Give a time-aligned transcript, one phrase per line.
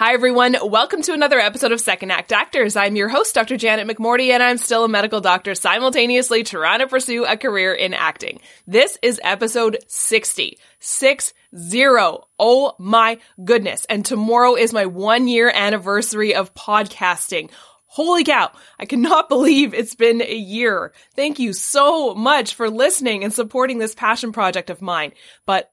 [0.00, 0.56] Hi, everyone.
[0.62, 2.74] Welcome to another episode of Second Act Actors.
[2.74, 3.58] I'm your host, Dr.
[3.58, 7.92] Janet McMordie, and I'm still a medical doctor simultaneously trying to pursue a career in
[7.92, 8.40] acting.
[8.66, 10.56] This is episode 60.
[10.78, 12.26] Six zero.
[12.38, 13.84] Oh my goodness.
[13.90, 17.50] And tomorrow is my one year anniversary of podcasting.
[17.84, 18.52] Holy cow.
[18.78, 20.94] I cannot believe it's been a year.
[21.14, 25.12] Thank you so much for listening and supporting this passion project of mine.
[25.44, 25.69] But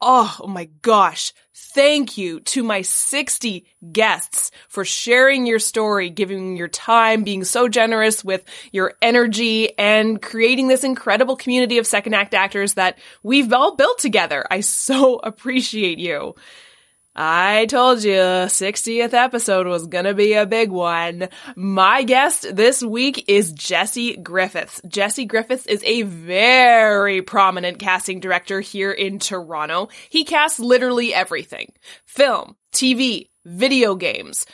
[0.00, 1.32] Oh, oh, my gosh.
[1.54, 7.68] Thank you to my 60 guests for sharing your story, giving your time, being so
[7.68, 13.52] generous with your energy and creating this incredible community of second act actors that we've
[13.52, 14.46] all built together.
[14.50, 16.34] I so appreciate you.
[17.20, 21.28] I told you 60th episode was gonna be a big one.
[21.56, 24.80] My guest this week is Jesse Griffiths.
[24.86, 29.88] Jesse Griffiths is a very prominent casting director here in Toronto.
[30.08, 31.72] He casts literally everything.
[32.06, 34.46] Film, TV, video games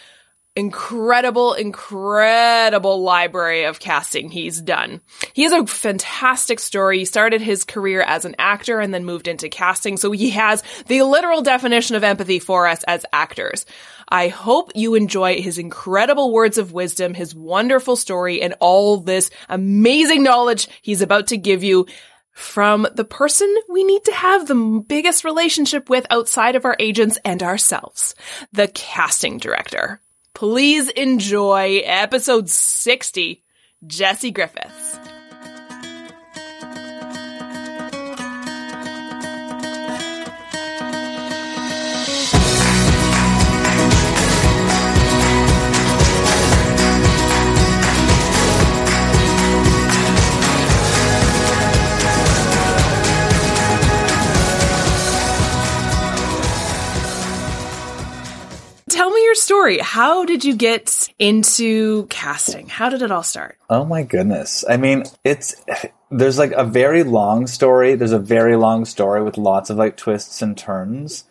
[0.57, 5.01] incredible, incredible library of casting he's done.
[5.33, 6.99] He has a fantastic story.
[6.99, 10.63] He started his career as an actor and then moved into casting, so he has
[10.87, 13.67] the literal definition of empathy for us as actors.
[14.09, 19.31] I hope you enjoy his incredible words of wisdom, his wonderful story, and all this
[19.49, 21.87] amazing knowledge he's about to give you
[22.31, 27.19] from the person we need to have the biggest relationship with outside of our agents
[27.25, 28.15] and ourselves,
[28.53, 30.01] the casting director.
[30.35, 33.45] Please enjoy episode 60,
[33.87, 34.84] Jesse Griffiths.
[59.35, 59.79] Your story.
[59.79, 62.69] How did you get into casting?
[62.69, 63.59] How did it all start?
[63.69, 64.65] Oh my goodness.
[64.69, 65.61] I mean, it's
[66.11, 67.97] there's like a very long story.
[67.97, 71.25] There's a very long story with lots of like twists and turns.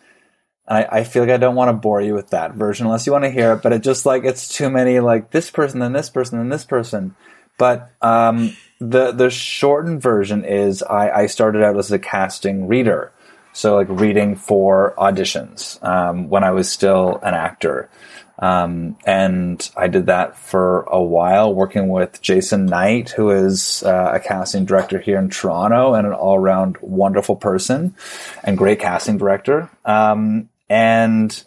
[0.68, 3.12] I, I feel like I don't want to bore you with that version unless you
[3.12, 5.94] want to hear it, but it just like it's too many like this person and
[5.94, 7.16] this person and this person.
[7.56, 13.13] But um, the the shortened version is I, I started out as a casting reader.
[13.54, 17.88] So like reading for auditions um, when I was still an actor.
[18.36, 24.10] Um, and I did that for a while, working with Jason Knight, who is uh,
[24.14, 27.94] a casting director here in Toronto and an all around wonderful person
[28.42, 29.70] and great casting director.
[29.84, 31.44] Um, and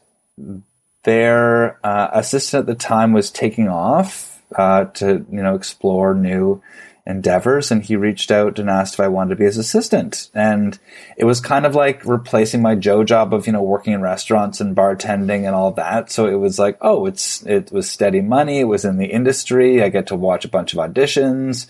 [1.03, 6.61] their uh, assistant at the time was taking off uh, to, you know, explore new
[7.07, 10.29] endeavors and he reached out and asked if I wanted to be his assistant.
[10.33, 10.77] And
[11.15, 14.59] it was kind of like replacing my Joe job of, you know, working in restaurants
[14.59, 16.11] and bartending and all that.
[16.11, 18.59] So it was like, oh, it's, it was steady money.
[18.59, 19.81] It was in the industry.
[19.81, 21.67] I get to watch a bunch of auditions.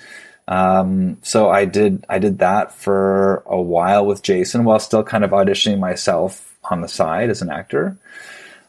[0.47, 5.23] Um, so I did, I did that for a while with Jason while still kind
[5.23, 7.97] of auditioning myself on the side as an actor.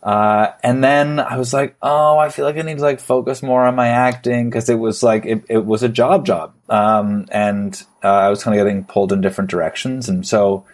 [0.03, 3.43] Uh, and then I was like, oh, I feel like I need to like focus
[3.43, 7.27] more on my acting because it was like it, it was a job job, um,
[7.31, 10.65] and uh, I was kind of getting pulled in different directions, and so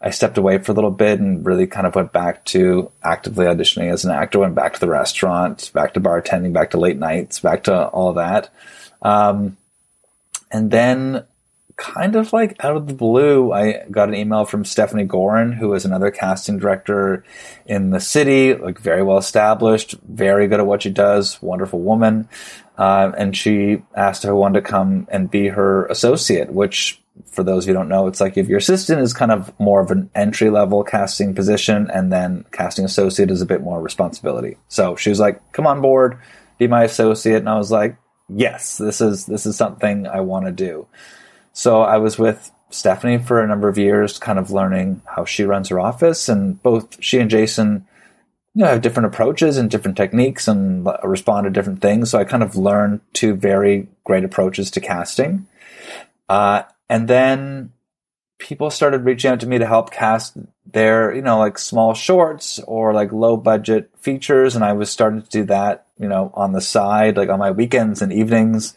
[0.00, 3.46] I stepped away for a little bit and really kind of went back to actively
[3.46, 4.38] auditioning as an actor.
[4.38, 8.14] Went back to the restaurant, back to bartending, back to late nights, back to all
[8.14, 8.50] that,
[9.02, 9.56] um,
[10.50, 11.24] and then
[11.80, 15.72] kind of like out of the blue, I got an email from Stephanie Gorin, who
[15.72, 17.24] is another casting director
[17.64, 22.28] in the city, like very well established, very good at what she does, wonderful woman.
[22.80, 27.74] Uh, and she asked wanted to come and be her associate, which for those who
[27.74, 30.82] don't know, it's like if your assistant is kind of more of an entry level
[30.82, 34.56] casting position and then casting associate is a bit more responsibility.
[34.68, 36.18] So she was like, come on board,
[36.58, 37.36] be my associate.
[37.36, 37.98] And I was like,
[38.30, 40.86] yes, this is, this is something I want to do.
[41.52, 45.44] So I was with Stephanie for a number of years, kind of learning how she
[45.44, 47.86] runs her office, and both she and Jason,
[48.54, 52.10] you know, have different approaches and different techniques and respond to different things.
[52.10, 55.46] So I kind of learned two very great approaches to casting.
[56.28, 57.72] Uh, and then
[58.38, 60.36] people started reaching out to me to help cast
[60.66, 64.56] their, you know, like small shorts or like low budget features.
[64.56, 67.52] And I was starting to do that, you know, on the side, like on my
[67.52, 68.74] weekends and evenings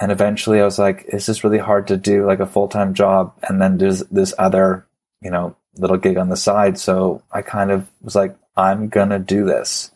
[0.00, 2.94] and eventually I was like, is this really hard to do like a full time
[2.94, 3.34] job?
[3.42, 4.86] And then there's this other,
[5.22, 6.78] you know, little gig on the side.
[6.78, 9.90] So I kind of was like, I'm gonna do this.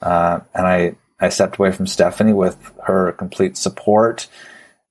[0.00, 4.28] Uh, and I, I stepped away from Stephanie with her complete support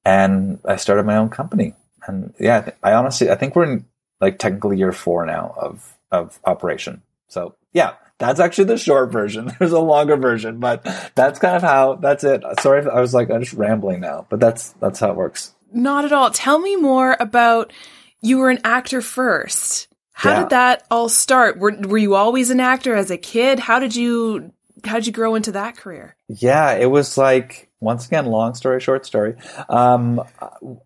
[0.06, 1.74] and I started my own company.
[2.08, 3.86] And yeah, I honestly, I think we're in
[4.22, 7.02] like technically year four now of, of operation.
[7.28, 9.52] So yeah, That's actually the short version.
[9.60, 10.84] There's a longer version, but
[11.16, 11.96] that's kind of how.
[11.96, 12.44] That's it.
[12.60, 15.56] Sorry, if I was like I'm just rambling now, but that's that's how it works.
[15.72, 16.30] Not at all.
[16.30, 17.74] Tell me more about.
[18.22, 19.88] You were an actor first.
[20.20, 20.40] How Yeah.
[20.42, 21.58] did that all start?
[21.58, 23.58] Were Were you always an actor as a kid?
[23.58, 24.52] How did you
[24.84, 26.16] How did you grow into that career?
[26.28, 29.36] Yeah, it was like once again, long story, short story.
[29.70, 30.22] Um,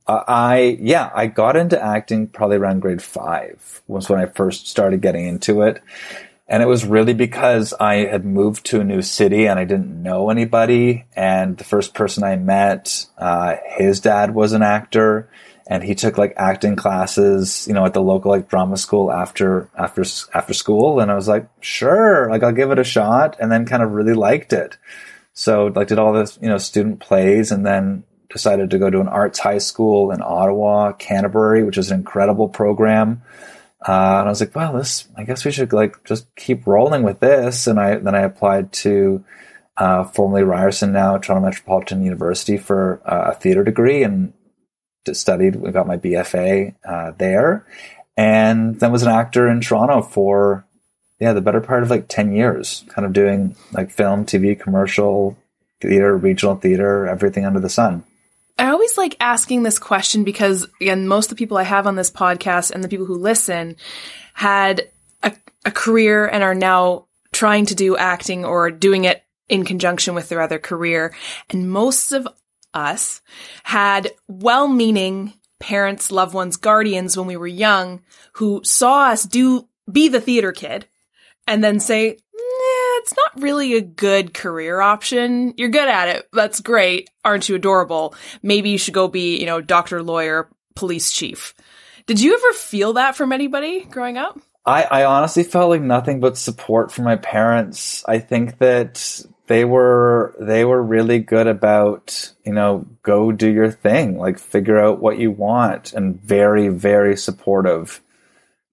[0.07, 5.01] I yeah, I got into acting probably around grade five was when I first started
[5.01, 5.81] getting into it,
[6.47, 10.01] and it was really because I had moved to a new city and I didn't
[10.03, 11.06] know anybody.
[11.15, 15.27] And the first person I met, uh, his dad was an actor,
[15.68, 19.69] and he took like acting classes, you know, at the local like drama school after
[19.77, 21.00] after after school.
[21.00, 23.92] And I was like, sure, like I'll give it a shot, and then kind of
[23.92, 24.77] really liked it.
[25.33, 29.00] So like did all this, you know, student plays and then decided to go to
[29.00, 33.21] an arts high school in Ottawa, Canterbury, which is an incredible program.
[33.88, 37.04] Uh, and I was like, well, this, I guess we should like just keep rolling
[37.04, 37.68] with this.
[37.68, 39.24] And I, then I applied to,
[39.77, 44.33] uh, formerly Ryerson now Toronto Metropolitan University for uh, a theater degree and
[45.12, 47.66] studied, got my BFA, uh, there.
[48.16, 50.66] And then was an actor in Toronto for,
[51.20, 55.38] yeah, the better part of like 10 years, kind of doing like film, TV, commercial,
[55.82, 58.04] theater, regional theater, everything under the sun.
[58.58, 61.96] I always like asking this question because, again, most of the people I have on
[61.96, 63.76] this podcast and the people who listen
[64.34, 64.90] had
[65.24, 65.34] a,
[65.66, 70.30] a career and are now trying to do acting or doing it in conjunction with
[70.30, 71.14] their other career.
[71.50, 72.28] And most of
[72.74, 73.22] us
[73.64, 78.02] had well meaning parents, loved ones, guardians when we were young
[78.34, 80.86] who saw us do, be the theater kid
[81.48, 85.54] and then say, "Nah, it's not really a good career option.
[85.58, 86.28] You're good at it.
[86.34, 87.10] That's great.
[87.24, 88.16] Aren't you adorable?
[88.42, 91.54] Maybe you should go be, you know, doctor, lawyer, police chief.
[92.06, 94.40] Did you ever feel that from anybody growing up?
[94.66, 98.04] I, I honestly felt like nothing but support from my parents.
[98.08, 103.72] I think that they were they were really good about you know go do your
[103.72, 108.01] thing, like figure out what you want, and very very supportive.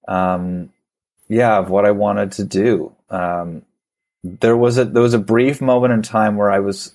[0.07, 0.71] Um,
[1.29, 2.95] yeah, of what I wanted to do.
[3.09, 3.63] Um,
[4.23, 6.95] there was a there was a brief moment in time where I was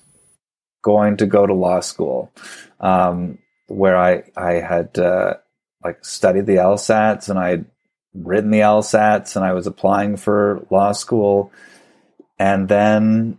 [0.82, 2.32] going to go to law school,
[2.80, 5.34] um, where I I had uh,
[5.84, 7.66] like studied the LSATs and I had
[8.14, 11.52] written the LSATs and I was applying for law school,
[12.38, 13.38] and then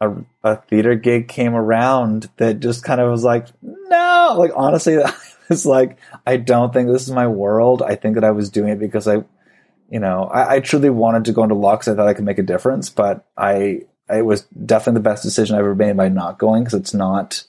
[0.00, 0.12] a,
[0.44, 4.98] a theater gig came around that just kind of was like, no, like honestly,
[5.50, 7.82] it's like I don't think this is my world.
[7.82, 9.24] I think that I was doing it because I
[9.90, 12.24] you know, I, I truly wanted to go into law because I thought I could
[12.24, 16.08] make a difference, but I, it was definitely the best decision I've ever made by
[16.08, 17.44] not going because it's not,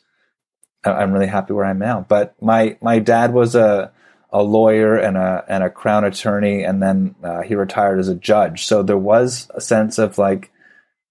[0.86, 2.06] I- I'm really happy where I'm now.
[2.08, 3.92] But my, my dad was a,
[4.32, 8.16] a lawyer and a, and a crown attorney, and then uh, he retired as a
[8.16, 8.66] judge.
[8.66, 10.52] So there was a sense of like,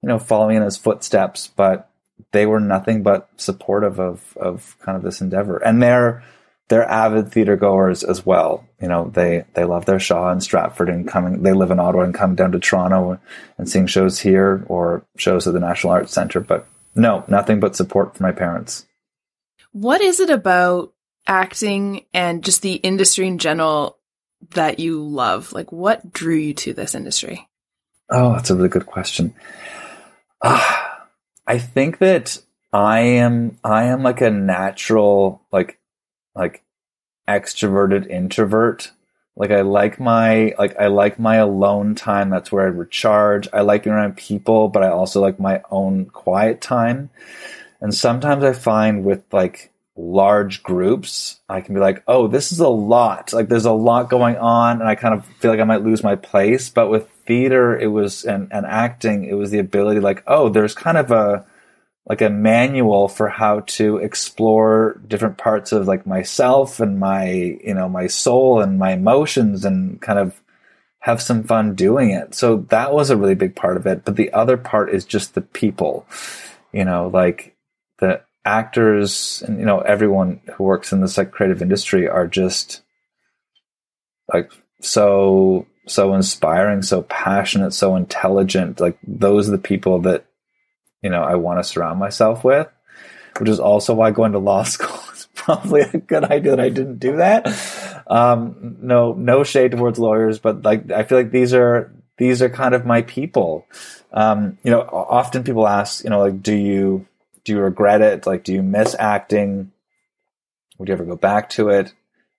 [0.02, 1.90] you know, following in his footsteps, but
[2.32, 5.58] they were nothing but supportive of, of kind of this endeavor.
[5.58, 6.22] And they're,
[6.68, 8.66] they're avid theater goers as well.
[8.80, 11.42] You know, they they love their Shaw and Stratford and coming.
[11.42, 13.18] They live in Ottawa and come down to Toronto
[13.56, 16.40] and seeing shows here or shows at the National Arts Centre.
[16.40, 18.86] But no, nothing but support from my parents.
[19.72, 20.92] What is it about
[21.26, 23.98] acting and just the industry in general
[24.50, 25.52] that you love?
[25.52, 27.48] Like, what drew you to this industry?
[28.10, 29.34] Oh, that's a really good question.
[30.42, 31.08] Ah,
[31.46, 32.38] I think that
[32.72, 35.78] I am I am like a natural like
[36.34, 36.62] like
[37.28, 38.92] extroverted introvert.
[39.36, 42.28] Like I like my like I like my alone time.
[42.30, 43.48] That's where I recharge.
[43.52, 47.10] I like being around people, but I also like my own quiet time.
[47.80, 52.60] And sometimes I find with like large groups, I can be like, oh, this is
[52.60, 53.32] a lot.
[53.32, 56.02] Like there's a lot going on, and I kind of feel like I might lose
[56.02, 56.68] my place.
[56.68, 60.74] But with theater, it was and, and acting, it was the ability like, oh, there's
[60.74, 61.46] kind of a
[62.06, 67.74] like a manual for how to explore different parts of like myself and my you
[67.74, 70.40] know my soul and my emotions and kind of
[71.00, 72.34] have some fun doing it.
[72.34, 74.04] So that was a really big part of it.
[74.04, 76.06] But the other part is just the people
[76.72, 77.54] you know like
[77.98, 82.82] the actors and you know everyone who works in this like creative industry are just
[84.32, 90.24] like so so inspiring so passionate so intelligent like those are the people that
[91.02, 92.68] you know I want to surround myself with,
[93.38, 96.68] which is also why going to law school is probably a good idea that I
[96.68, 97.46] didn't do that.
[98.06, 102.48] Um, no, no shade towards lawyers, but like I feel like these are these are
[102.48, 103.66] kind of my people.
[104.12, 107.06] Um, you know, often people ask, you know, like, do you
[107.44, 108.26] do you regret it?
[108.26, 109.72] Like, do you miss acting?
[110.78, 111.92] Would you ever go back to it?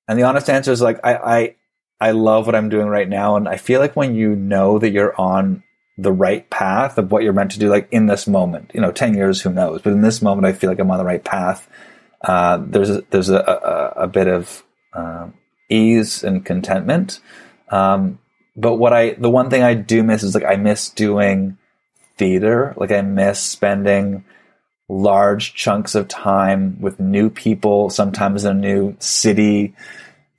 [0.08, 1.56] And the honest answer is like, I I
[2.02, 4.92] I love what I'm doing right now, and I feel like when you know that
[4.92, 5.64] you're on
[5.98, 8.72] the right path of what you're meant to do, like in this moment.
[8.74, 9.82] You know, ten years, who knows?
[9.82, 11.68] But in this moment, I feel like I'm on the right path.
[12.22, 14.64] Uh, there's a, there's a, a, a bit of
[14.94, 15.34] um,
[15.70, 17.20] ease and contentment.
[17.70, 18.20] Um,
[18.56, 21.58] but what I the one thing I do miss is like I miss doing
[22.18, 22.74] theater.
[22.78, 24.24] Like I miss spending
[24.88, 29.76] large chunks of time with new people, sometimes in a new city,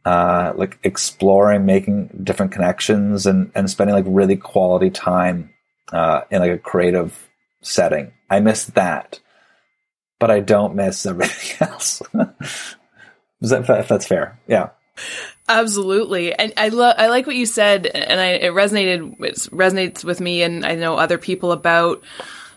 [0.05, 5.51] uh, like exploring, making different connections, and and spending like really quality time
[5.93, 7.29] uh, in like a creative
[7.63, 8.13] setting.
[8.29, 9.21] I miss that,
[10.19, 12.03] but I don't miss everything else.
[13.41, 14.39] Is that if that's fair?
[14.47, 14.71] Yeah.
[15.49, 20.05] Absolutely, and I love I like what you said, and I, it resonated it resonates
[20.05, 22.05] with me, and I know other people about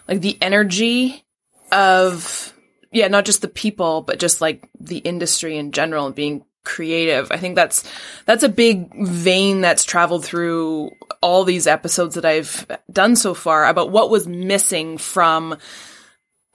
[0.08, 1.24] like the energy
[1.72, 2.54] of
[2.92, 7.32] yeah, not just the people, but just like the industry in general and being creative.
[7.32, 7.90] I think that's
[8.26, 10.92] that's a big vein that's traveled through
[11.22, 15.58] all these episodes that I've done so far about what was missing from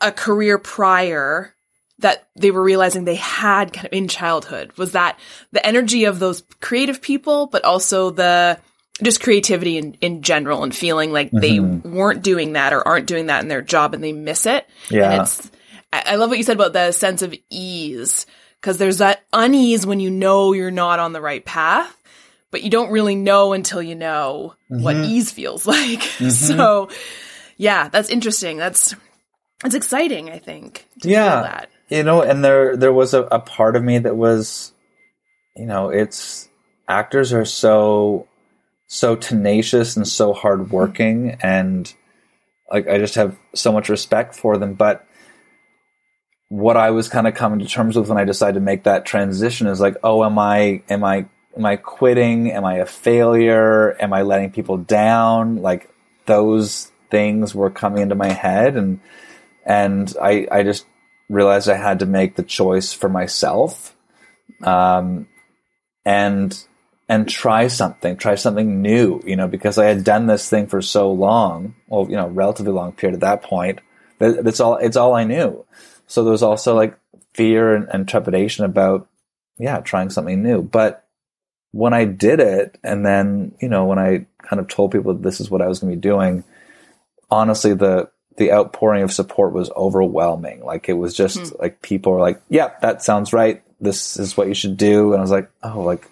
[0.01, 1.55] a career prior
[2.01, 5.19] that they were realizing they had kind of in childhood was that
[5.53, 8.59] the energy of those creative people, but also the
[9.03, 11.41] just creativity in, in general and feeling like mm-hmm.
[11.41, 14.67] they weren't doing that or aren't doing that in their job and they miss it.
[14.91, 15.13] Yeah.
[15.13, 15.51] And it's,
[15.93, 18.27] I love what you said about the sense of ease
[18.61, 21.97] because there's that unease when you know you're not on the right path,
[22.51, 24.83] but you don't really know until you know mm-hmm.
[24.83, 26.01] what ease feels like.
[26.01, 26.29] Mm-hmm.
[26.29, 26.89] So
[27.57, 28.57] yeah, that's interesting.
[28.57, 28.95] That's,
[29.65, 30.87] it's exciting, I think.
[31.03, 34.73] yeah you know, and there there was a, a part of me that was,
[35.57, 36.49] you know, it's
[36.87, 38.29] actors are so
[38.87, 41.93] so tenacious and so hardworking, and
[42.71, 44.75] like I just have so much respect for them.
[44.75, 45.07] But
[46.49, 49.05] what I was kind of coming to terms with when I decided to make that
[49.05, 51.27] transition is like, oh, am I am I
[51.57, 52.53] am I quitting?
[52.53, 54.01] Am I a failure?
[54.01, 55.57] Am I letting people down?
[55.57, 55.91] Like
[56.27, 59.01] those things were coming into my head, and
[59.65, 60.87] and I I just
[61.29, 63.95] realized I had to make the choice for myself,
[64.63, 65.29] um,
[66.07, 66.59] and
[67.11, 69.21] and try something, try something new.
[69.27, 72.73] You know, because I had done this thing for so long, well, you know, relatively
[72.73, 73.81] long period at that point.
[74.19, 75.67] That it's all it's all I knew.
[76.09, 76.99] So there was also like
[77.35, 79.07] fear and, and trepidation about,
[79.59, 80.63] yeah, trying something new.
[80.63, 81.05] But
[81.71, 85.41] when I did it, and then you know, when I kind of told people this
[85.41, 86.43] is what I was going to be doing,
[87.31, 90.65] honestly, the the outpouring of support was overwhelming.
[90.65, 91.61] Like it was just mm.
[91.61, 93.63] like people were like, "Yeah, that sounds right.
[93.81, 96.09] This is what you should do." And I was like, "Oh, like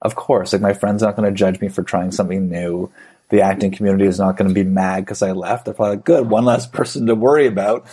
[0.00, 0.52] of course.
[0.52, 2.90] Like my friends are not going to judge me for trying something new.
[3.30, 5.64] The acting community is not going to be mad because I left.
[5.64, 7.86] They're probably like, good, one less person to worry about."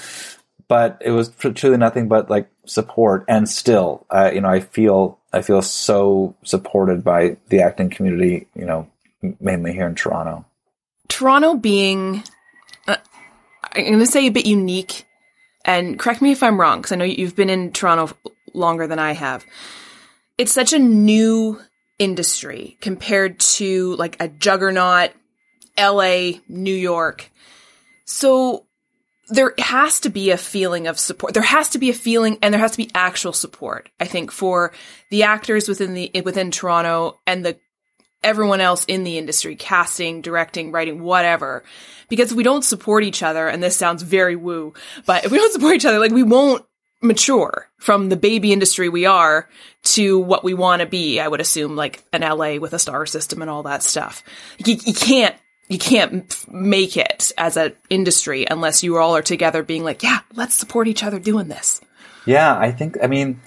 [0.71, 5.19] But it was truly nothing but like support, and still, uh, you know, I feel
[5.33, 8.47] I feel so supported by the acting community.
[8.55, 8.87] You know,
[9.41, 10.45] mainly here in Toronto.
[11.09, 12.23] Toronto being
[13.73, 15.05] I'm going to say a bit unique,
[15.63, 18.15] and correct me if I'm wrong, because I know you've been in Toronto
[18.53, 19.45] longer than I have.
[20.37, 21.61] It's such a new
[21.99, 25.11] industry compared to like a juggernaut,
[25.77, 27.31] LA, New York.
[28.05, 28.65] So
[29.31, 31.33] there has to be a feeling of support.
[31.33, 34.31] There has to be a feeling and there has to be actual support, I think,
[34.31, 34.73] for
[35.09, 37.57] the actors within the within Toronto and the
[38.23, 41.63] everyone else in the industry, casting, directing, writing, whatever.
[42.09, 44.73] Because if we don't support each other, and this sounds very woo,
[45.05, 46.65] but if we don't support each other, like we won't
[47.01, 49.49] mature from the baby industry we are
[49.83, 51.19] to what we want to be.
[51.19, 54.23] I would assume like an LA with a star system and all that stuff.
[54.63, 55.35] You, you can't
[55.71, 60.19] you can't make it as an industry unless you all are together being like, yeah,
[60.33, 61.79] let's support each other doing this.
[62.25, 63.39] Yeah, I think, I mean,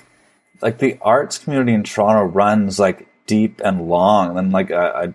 [0.62, 5.14] like the arts community in Toronto runs like deep and long, and like a,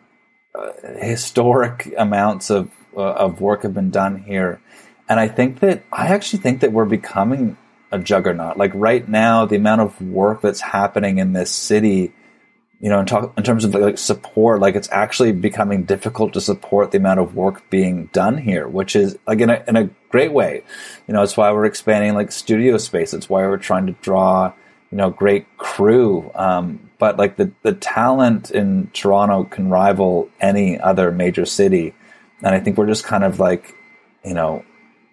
[0.55, 4.61] a, a historic amounts of uh, of work have been done here.
[5.07, 7.57] And I think that I actually think that we're becoming
[7.91, 8.57] a juggernaut.
[8.57, 12.13] Like right now, the amount of work that's happening in this city,
[12.79, 16.41] you know, in, talk, in terms of like support, like it's actually becoming difficult to
[16.41, 19.89] support the amount of work being done here, which is like in a, in a
[20.09, 20.63] great way.
[21.07, 23.13] You know, it's why we're expanding like studio space.
[23.13, 24.53] It's why we're trying to draw,
[24.91, 26.31] you know, great crew.
[26.35, 31.93] Um, but like the the talent in Toronto can rival any other major city,
[32.41, 33.75] and I think we're just kind of like,
[34.23, 34.63] you know,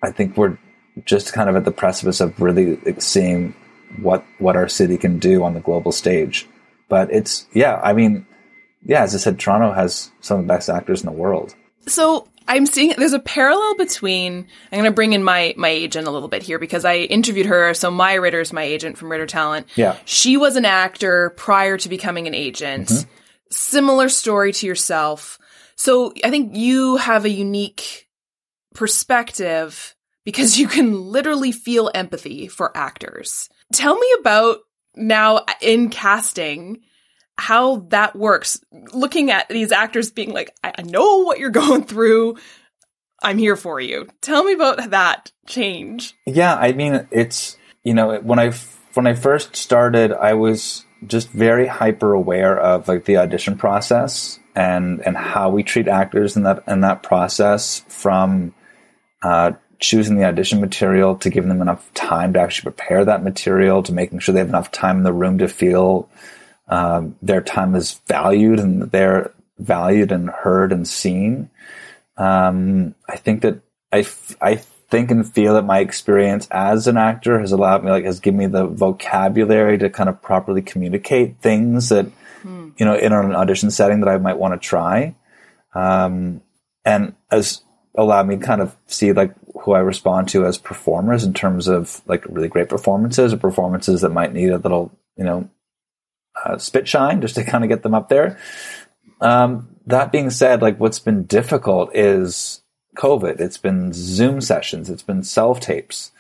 [0.03, 0.59] I think we're
[1.05, 3.55] just kind of at the precipice of really seeing
[4.01, 6.49] what what our city can do on the global stage.
[6.89, 8.27] But it's yeah, I mean,
[8.85, 11.55] yeah, as I said, Toronto has some of the best actors in the world.
[11.87, 16.07] So I'm seeing there's a parallel between I'm going to bring in my my agent
[16.07, 17.75] a little bit here because I interviewed her.
[17.75, 19.67] So Maya Ritter is my agent from Ritter Talent.
[19.75, 22.89] Yeah, she was an actor prior to becoming an agent.
[22.89, 23.11] Mm-hmm.
[23.51, 25.39] Similar story to yourself.
[25.77, 28.09] So I think you have a unique
[28.75, 33.49] perspective because you can literally feel empathy for actors.
[33.73, 34.59] Tell me about
[34.97, 36.83] now in casting
[37.39, 38.61] how that works.
[38.93, 42.37] Looking at these actors being like, I know what you're going through.
[43.23, 44.09] I'm here for you.
[44.21, 46.15] Tell me about that change.
[46.27, 48.53] Yeah, I mean, it's you know when I
[48.95, 54.39] when I first started, I was just very hyper aware of like the audition process
[54.55, 58.55] and and how we treat actors in that in that process from
[59.23, 63.83] uh, choosing the audition material to giving them enough time to actually prepare that material
[63.83, 66.09] to making sure they have enough time in the room to feel
[66.69, 71.51] um, their time is valued and they're valued and heard and seen.
[72.17, 73.61] Um, I think that
[73.93, 77.91] I, f- I think and feel that my experience as an actor has allowed me,
[77.91, 82.07] like, has given me the vocabulary to kind of properly communicate things that,
[82.43, 82.73] mm.
[82.79, 85.15] you know, in an audition setting that I might want to try.
[85.75, 86.41] Um,
[86.85, 87.63] and as
[87.97, 91.69] allowed me to kind of see like who I respond to as performers in terms
[91.69, 95.49] of like really great performances or performances that might need a little, you know,
[96.45, 98.39] uh, spit shine just to kind of get them up there.
[99.21, 102.61] Um, that being said, like what's been difficult is
[102.97, 103.41] COVID.
[103.41, 104.91] It's been Zoom sessions.
[104.91, 106.13] It's been self tapes.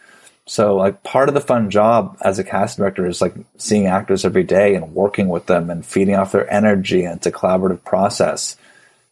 [0.46, 4.24] So like part of the fun job as a cast director is like seeing actors
[4.24, 7.84] every day and working with them and feeding off their energy and it's a collaborative
[7.84, 8.56] process.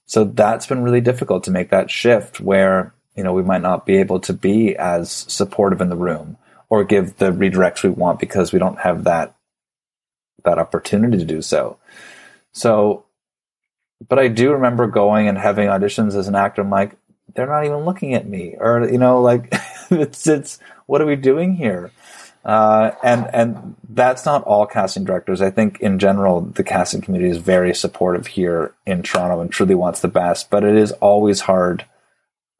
[0.06, 3.86] So that's been really difficult to make that shift where, you know, we might not
[3.86, 6.36] be able to be as supportive in the room
[6.68, 9.34] or give the redirects we want because we don't have that
[10.44, 11.78] that opportunity to do so.
[12.52, 13.04] So
[14.08, 16.62] but I do remember going and having auditions as an actor.
[16.62, 16.96] I'm like,
[17.34, 19.52] they're not even looking at me, or you know, like
[19.90, 21.90] it's it's what are we doing here?
[22.44, 25.40] Uh, and and that's not all casting directors.
[25.40, 29.74] I think in general the casting community is very supportive here in Toronto and truly
[29.74, 30.50] wants the best.
[30.50, 31.86] But it is always hard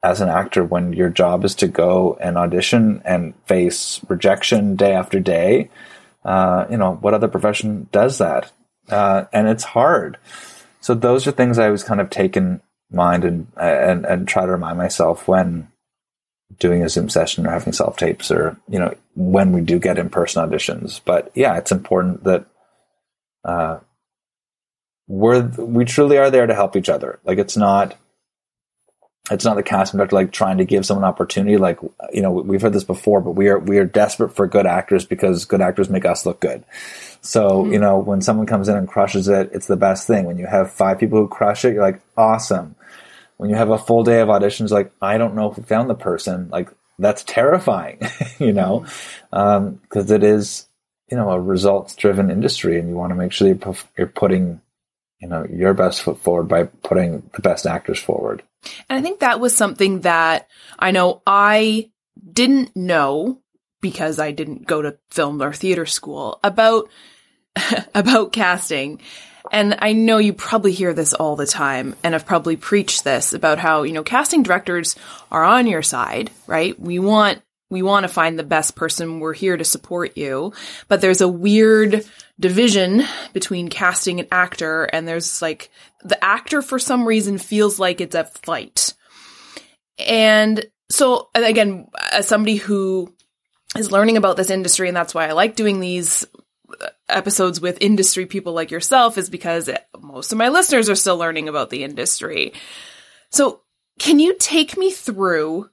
[0.05, 4.93] as an actor when your job is to go and audition and face rejection day
[4.93, 5.71] after day.
[6.23, 8.51] Uh, you know what other profession does that,
[8.89, 10.17] uh, and it's hard.
[10.79, 14.51] So those are things I was kind of taken mind and and and try to
[14.51, 15.69] remind myself when
[16.59, 19.97] doing a Zoom session or having self tapes or you know when we do get
[19.97, 21.01] in person auditions.
[21.03, 22.45] But yeah, it's important that
[23.43, 23.79] uh,
[25.07, 27.19] we're we truly are there to help each other.
[27.23, 27.97] Like it's not
[29.31, 31.57] it's not the casting director like trying to give someone opportunity.
[31.57, 31.79] Like
[32.13, 35.05] you know we've heard this before, but we are we are desperate for good actors
[35.05, 36.63] because good actors make us look good.
[37.25, 37.73] So, mm-hmm.
[37.73, 40.25] you know, when someone comes in and crushes it, it's the best thing.
[40.25, 42.75] When you have five people who crush it, you're like, awesome.
[43.37, 45.89] When you have a full day of auditions, like, I don't know if we found
[45.89, 47.99] the person, like, that's terrifying,
[48.39, 48.81] you know,
[49.31, 49.99] because mm-hmm.
[49.99, 50.67] um, it is,
[51.09, 54.61] you know, a results driven industry and you want to make sure you're, you're putting,
[55.19, 58.43] you know, your best foot forward by putting the best actors forward.
[58.89, 60.47] And I think that was something that
[60.77, 61.91] I know I
[62.31, 63.41] didn't know
[63.81, 66.89] because I didn't go to film or theater school about
[67.95, 69.01] about casting.
[69.51, 73.33] And I know you probably hear this all the time and I've probably preached this
[73.33, 74.95] about how, you know, casting directors
[75.31, 76.79] are on your side, right?
[76.79, 79.19] We want we want to find the best person.
[79.19, 80.53] We're here to support you.
[80.87, 82.05] But there's a weird
[82.39, 85.69] division between casting and actor and there's like
[86.03, 88.93] the actor for some reason feels like it's a fight.
[89.97, 93.13] And so again, as somebody who
[93.77, 96.25] is learning about this industry and that's why I like doing these
[97.09, 101.47] episodes with industry people like yourself is because most of my listeners are still learning
[101.47, 102.53] about the industry.
[103.29, 103.61] So,
[103.97, 105.69] can you take me through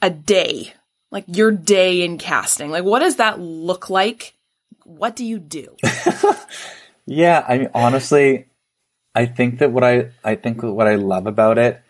[0.00, 0.72] a day,
[1.10, 2.70] like your day in casting?
[2.70, 4.34] Like, what does that look like?
[4.84, 5.76] What do you do?
[7.06, 8.46] yeah, I mean, honestly,
[9.14, 11.82] I think that what I I think what I love about it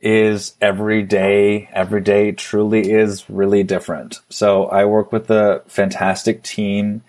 [0.00, 4.20] is every day, every day truly is really different.
[4.28, 7.02] So I work with a fantastic team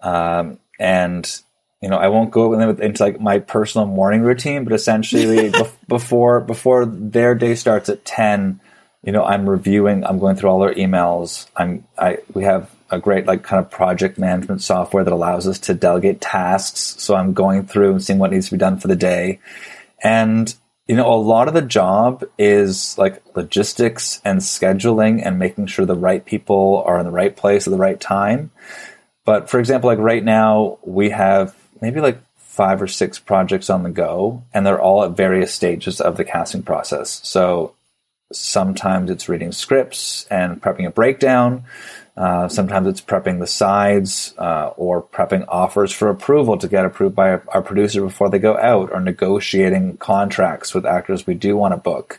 [0.00, 1.40] um, and
[1.82, 5.52] you know, I won't go into like my personal morning routine, but essentially
[5.88, 8.60] before before their day starts at ten,
[9.02, 11.46] you know, I'm reviewing, I'm going through all their emails.
[11.56, 15.58] I'm I we have a great like kind of project management software that allows us
[15.60, 16.96] to delegate tasks.
[16.98, 19.40] So I'm going through and seeing what needs to be done for the day.
[20.02, 20.54] And
[20.86, 25.84] you know, a lot of the job is like logistics and scheduling and making sure
[25.84, 28.52] the right people are in the right place at the right time.
[29.24, 33.82] But for example, like right now, we have maybe like five or six projects on
[33.82, 37.20] the go, and they're all at various stages of the casting process.
[37.24, 37.74] So
[38.32, 41.64] sometimes it's reading scripts and prepping a breakdown.
[42.16, 47.14] Uh, sometimes it's prepping the sides uh, or prepping offers for approval to get approved
[47.14, 51.72] by our, producer before they go out, or negotiating contracts with actors we do want
[51.72, 52.18] to book.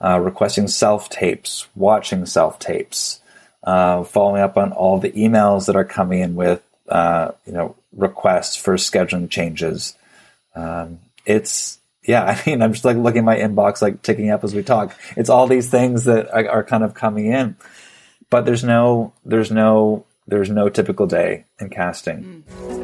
[0.00, 3.20] uh, requesting self tapes, watching self tapes,
[3.64, 7.76] uh, following up on all the emails that are coming in with uh, you know
[7.92, 9.96] requests for scheduling changes.
[10.54, 11.78] Um, it's
[12.08, 14.64] yeah, I mean, I'm just like looking at my inbox, like ticking up as we
[14.64, 14.98] talk.
[15.16, 17.54] It's all these things that are, kind of coming in,
[18.30, 22.44] but there's no, there's no, there's no typical day in casting.
[22.58, 22.77] Mm.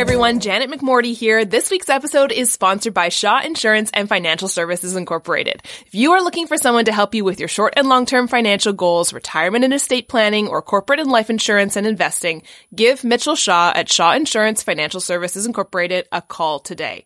[0.00, 1.44] Everyone, Janet McMordie here.
[1.44, 5.60] This week's episode is sponsored by Shaw Insurance and Financial Services Incorporated.
[5.84, 8.72] If you are looking for someone to help you with your short and long-term financial
[8.72, 13.74] goals, retirement and estate planning, or corporate and life insurance and investing, give Mitchell Shaw
[13.76, 17.04] at Shaw Insurance Financial Services Incorporated a call today.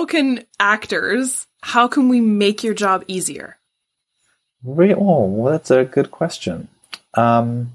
[0.00, 3.58] How can actors, how can we make your job easier?
[4.64, 6.68] Oh, well, that's a good question.
[7.12, 7.74] Um,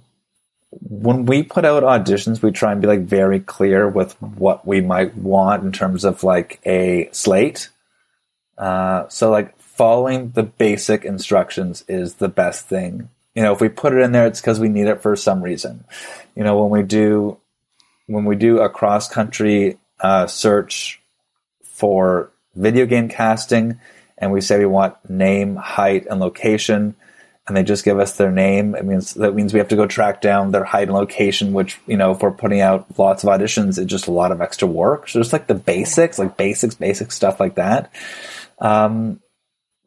[0.71, 4.81] when we put out auditions, we try and be like very clear with what we
[4.81, 7.69] might want in terms of like a slate.
[8.57, 13.07] Uh, so like following the basic instructions is the best thing.
[13.35, 15.43] You know, if we put it in there, it's because we need it for some
[15.43, 15.83] reason.
[16.35, 17.37] You know, when we do
[18.07, 21.03] when we do a cross country uh, search
[21.75, 23.79] for video game casting
[24.17, 26.95] and we say we want name, height, and location,
[27.47, 29.85] and they just give us their name, it means that means we have to go
[29.85, 33.29] track down their height and location, which, you know, if we're putting out lots of
[33.29, 35.07] auditions, it's just a lot of extra work.
[35.07, 37.91] So just like the basics, like basics, basic stuff like that.
[38.57, 39.21] Um,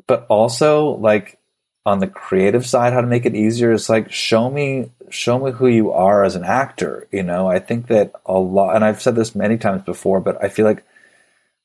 [0.07, 1.38] but also like
[1.85, 5.51] on the creative side, how to make it easier is like show me show me
[5.53, 7.09] who you are as an actor.
[7.11, 10.42] You know, I think that a lot and I've said this many times before, but
[10.44, 10.85] I feel like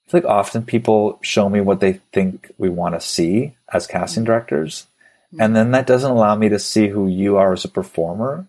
[0.08, 3.88] I feel like often people show me what they think we want to see as
[3.88, 4.28] casting mm.
[4.28, 4.88] directors.
[5.34, 5.46] Mm.
[5.46, 8.48] And then that doesn't allow me to see who you are as a performer.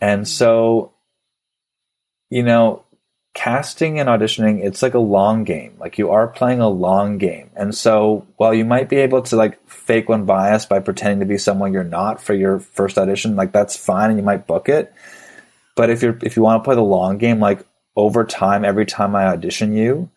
[0.00, 0.26] And mm.
[0.26, 0.92] so,
[2.30, 2.84] you know,
[3.38, 5.76] casting and auditioning, it's like a long game.
[5.78, 7.50] Like you are playing a long game.
[7.54, 11.26] And so while you might be able to like fake one bias by pretending to
[11.26, 14.68] be someone you're not for your first audition, like that's fine and you might book
[14.68, 14.92] it.
[15.76, 18.86] But if you're if you want to play the long game, like over time, every
[18.86, 20.10] time I audition you,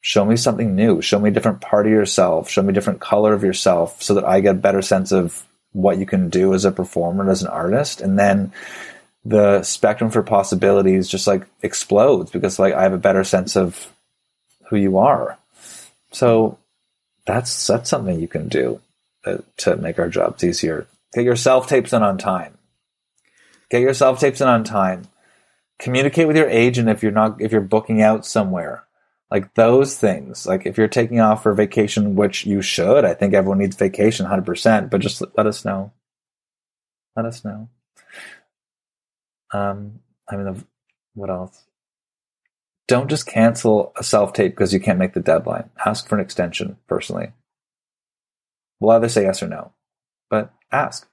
[0.00, 1.02] show me something new.
[1.02, 2.48] Show me a different part of yourself.
[2.48, 5.46] Show me a different color of yourself so that i get a better sense of
[5.72, 8.00] what you can do as a performer as an artist.
[8.00, 8.52] And then
[9.24, 13.92] the spectrum for possibilities just like explodes because like i have a better sense of
[14.68, 15.38] who you are.
[16.12, 16.58] So
[17.26, 18.80] that's that's something you can do
[19.24, 20.86] uh, to make our jobs easier.
[21.12, 22.56] Get your self tapes in on time.
[23.70, 25.08] Get your self tapes in on time.
[25.78, 28.84] Communicate with your agent if you're not if you're booking out somewhere
[29.30, 30.46] like those things.
[30.46, 34.26] Like if you're taking off for vacation which you should i think everyone needs vacation
[34.26, 35.92] 100% but just let us know.
[37.16, 37.68] Let us know.
[39.52, 40.64] Um i mean
[41.14, 41.64] what else?
[42.88, 45.70] Don't just cancel a self tape because you can't make the deadline.
[45.84, 47.32] Ask for an extension personally.
[48.80, 49.72] We'll either say yes or no
[50.30, 51.06] but ask.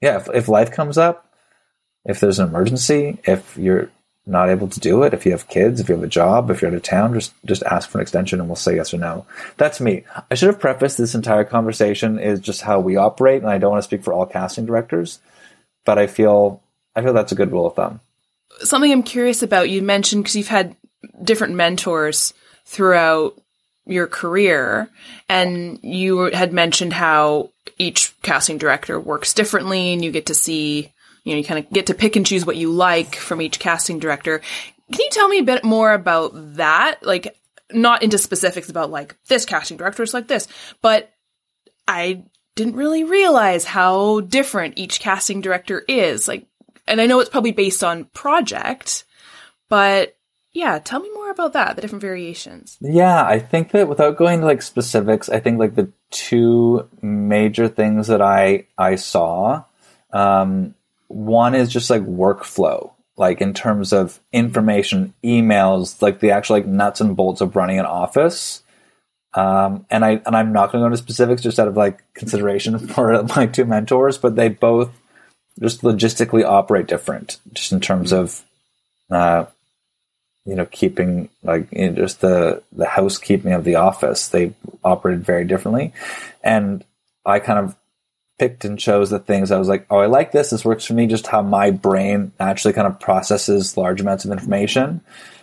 [0.00, 1.32] Yeah if, if life comes up
[2.04, 3.90] if there's an emergency if you're
[4.26, 6.60] not able to do it, if you have kids, if you have a job, if
[6.60, 8.98] you're out of town, just just ask for an extension and we'll say yes or
[8.98, 9.24] no.
[9.56, 10.04] That's me.
[10.30, 13.70] I should have prefaced this entire conversation is just how we operate, and I don't
[13.70, 15.20] want to speak for all casting directors,
[15.84, 16.60] but I feel
[16.94, 18.00] I feel that's a good rule of thumb.
[18.60, 19.70] Something I'm curious about.
[19.70, 20.76] You mentioned because you've had
[21.22, 22.34] different mentors
[22.64, 23.40] throughout
[23.86, 24.88] your career
[25.28, 30.92] and you had mentioned how each casting director works differently and you get to see
[31.26, 33.58] you know you kind of get to pick and choose what you like from each
[33.58, 34.40] casting director.
[34.90, 37.02] Can you tell me a bit more about that?
[37.02, 37.36] Like
[37.72, 40.46] not into specifics about like this casting director is like this
[40.82, 41.12] but
[41.88, 42.22] i
[42.54, 46.28] didn't really realize how different each casting director is.
[46.28, 46.46] Like
[46.86, 49.02] and i know it's probably based on project
[49.68, 50.16] but
[50.56, 52.78] yeah, tell me more about that, the different variations.
[52.80, 57.68] Yeah, I think that without going to like specifics, I think like the two major
[57.68, 59.64] things that I I saw,
[60.14, 60.74] um,
[61.08, 66.66] one is just like workflow, like in terms of information, emails, like the actual like
[66.66, 68.62] nuts and bolts of running an office.
[69.34, 72.02] Um, and I and I'm not going to go into specifics just out of like
[72.14, 74.90] consideration for my two mentors, but they both
[75.60, 78.44] just logistically operate different, just in terms of
[79.10, 79.46] uh,
[80.46, 84.28] you know, keeping like you know, just the the housekeeping of the office.
[84.28, 85.92] They operated very differently,
[86.42, 86.84] and
[87.24, 87.76] I kind of
[88.38, 90.50] picked and chose the things I was like, oh, I like this.
[90.50, 91.06] This works for me.
[91.06, 95.00] Just how my brain naturally kind of processes large amounts of information.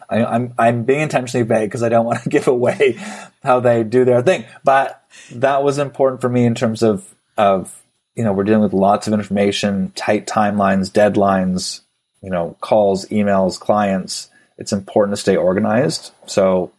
[0.09, 2.97] I, am I'm, I'm being intentionally vague because I don't want to give away
[3.43, 4.45] how they do their thing.
[4.63, 7.81] But that was important for me in terms of of
[8.15, 11.81] you know we're dealing with lots of information, tight timelines, deadlines,
[12.21, 16.11] you know, calls, emails, clients it's important to stay organized.
[16.25, 16.71] So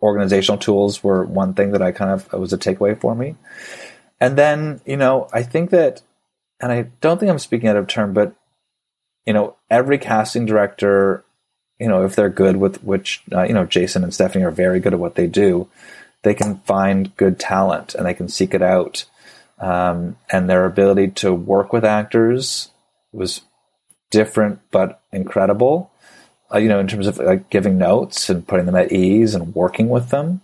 [0.00, 3.36] organizational tools were one thing that I kind of was a takeaway for me.
[4.22, 6.00] And then, you know, I think that,
[6.60, 8.34] and I don't think I'm speaking out of turn, but
[9.26, 11.24] you know, every casting director,
[11.80, 14.78] you know, if they're good with which, uh, you know, Jason and Stephanie are very
[14.78, 15.68] good at what they do,
[16.22, 19.04] they can find good talent and they can seek it out.
[19.58, 22.70] Um, and their ability to work with actors
[23.12, 23.42] was
[24.10, 25.92] different but incredible
[26.52, 29.54] uh, you know, in terms of like giving notes and putting them at ease and
[29.54, 30.42] working with them.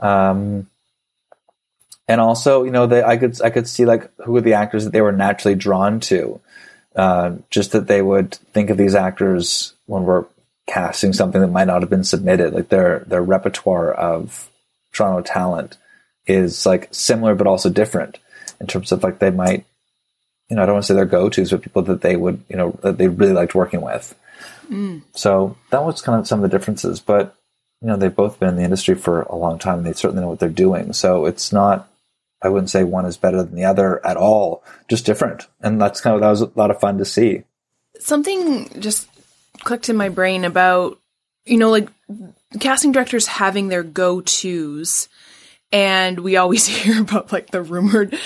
[0.00, 0.68] Um,
[2.06, 4.84] and also, you know, they, I could I could see like who were the actors
[4.84, 6.40] that they were naturally drawn to.
[6.94, 10.26] Uh, just that they would think of these actors when we're
[10.66, 12.52] casting something that might not have been submitted.
[12.52, 14.48] Like their their repertoire of
[14.92, 15.76] Toronto talent
[16.26, 18.18] is like similar but also different
[18.60, 19.64] in terms of like they might,
[20.48, 22.42] you know, I don't want to say their go tos, but people that they would,
[22.48, 24.14] you know, that they really liked working with.
[24.70, 25.02] Mm.
[25.14, 27.00] So that was kind of some of the differences.
[27.00, 27.34] But
[27.80, 30.22] you know, they've both been in the industry for a long time, and they certainly
[30.22, 30.92] know what they're doing.
[30.92, 31.88] So it's not.
[32.44, 34.62] I wouldn't say one is better than the other at all.
[34.88, 37.44] Just different, and that's kind of that was a lot of fun to see.
[37.98, 39.08] Something just
[39.60, 40.98] clicked in my brain about
[41.44, 41.88] you know like
[42.60, 45.08] casting directors having their go tos,
[45.72, 48.18] and we always hear about like the rumored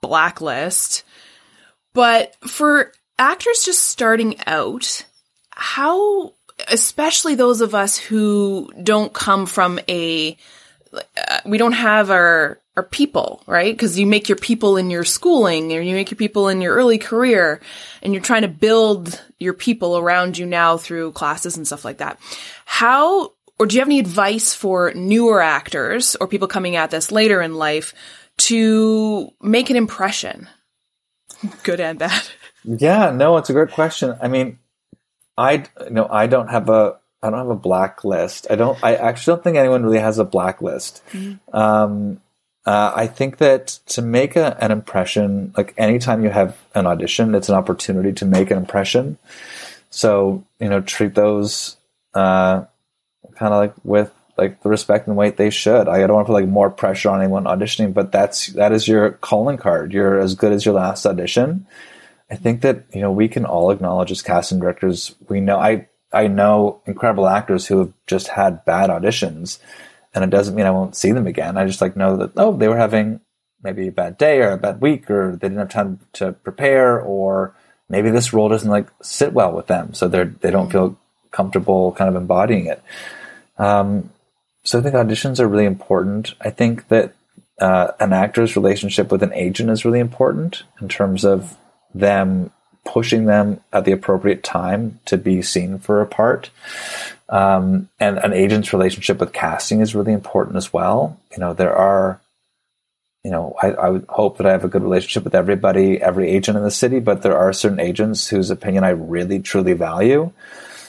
[0.00, 1.04] blacklist.
[1.94, 5.06] But for actors just starting out,
[5.50, 6.34] how,
[6.68, 10.36] especially those of us who don't come from a,
[10.92, 13.72] uh, we don't have our, our people, right?
[13.72, 16.74] Because you make your people in your schooling or you make your people in your
[16.74, 17.60] early career
[18.02, 21.98] and you're trying to build your people around you now through classes and stuff like
[21.98, 22.18] that.
[22.64, 27.12] How, or do you have any advice for newer actors or people coming at this
[27.12, 27.94] later in life
[28.38, 30.48] to make an impression?
[31.62, 32.22] Good and bad.
[32.64, 34.16] Yeah, no, it's a great question.
[34.20, 34.58] I mean,
[35.36, 38.46] I no, I don't have a I don't have a blacklist.
[38.50, 38.78] I don't.
[38.82, 41.02] I actually don't think anyone really has a blacklist.
[41.12, 41.56] Mm-hmm.
[41.56, 42.20] Um,
[42.66, 47.34] uh, I think that to make a, an impression, like anytime you have an audition,
[47.34, 49.18] it's an opportunity to make an impression.
[49.90, 51.76] So you know, treat those
[52.14, 52.64] uh,
[53.36, 55.88] kind of like with like the respect and weight they should.
[55.88, 58.88] I don't want to put like more pressure on anyone auditioning, but that's that is
[58.88, 59.92] your calling card.
[59.92, 61.66] You're as good as your last audition.
[62.30, 65.14] I think that you know we can all acknowledge as casting directors.
[65.28, 69.58] We know I I know incredible actors who have just had bad auditions,
[70.14, 71.56] and it doesn't mean I won't see them again.
[71.56, 73.20] I just like know that oh they were having
[73.62, 77.00] maybe a bad day or a bad week or they didn't have time to prepare
[77.00, 77.54] or
[77.88, 80.96] maybe this role doesn't like sit well with them, so they're they don't feel
[81.30, 82.82] comfortable kind of embodying it.
[83.58, 84.10] Um,
[84.62, 86.34] so I think auditions are really important.
[86.40, 87.14] I think that
[87.60, 91.56] uh, an actor's relationship with an agent is really important in terms of
[91.94, 92.50] them
[92.84, 96.50] pushing them at the appropriate time to be seen for a part.
[97.28, 101.18] Um, and an agent's relationship with casting is really important as well.
[101.32, 102.20] You know, there are,
[103.24, 106.30] you know, I, I would hope that I have a good relationship with everybody, every
[106.30, 110.30] agent in the city, but there are certain agents whose opinion I really truly value.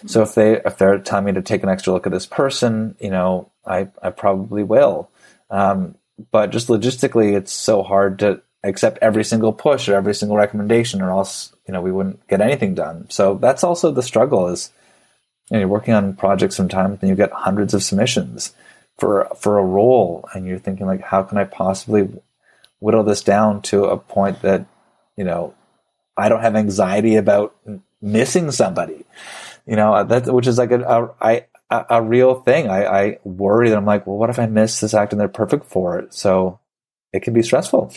[0.05, 2.95] So if they if they're telling me to take an extra look at this person,
[2.99, 5.09] you know, I I probably will.
[5.49, 5.95] Um,
[6.31, 11.01] but just logistically, it's so hard to accept every single push or every single recommendation
[11.01, 13.09] or else you know we wouldn't get anything done.
[13.09, 14.71] So that's also the struggle is
[15.49, 18.53] you know, you're working on projects sometimes and you get hundreds of submissions
[18.97, 22.09] for for a role and you're thinking like how can I possibly
[22.79, 24.65] whittle this down to a point that
[25.15, 25.53] you know
[26.17, 27.55] I don't have anxiety about
[28.01, 29.05] missing somebody?
[29.65, 32.69] You know uh, that which is like a real thing.
[32.69, 35.27] I, I worry that I'm like well what if I miss this act and they're
[35.27, 36.13] perfect for it?
[36.13, 36.59] So
[37.15, 37.91] it can be stressful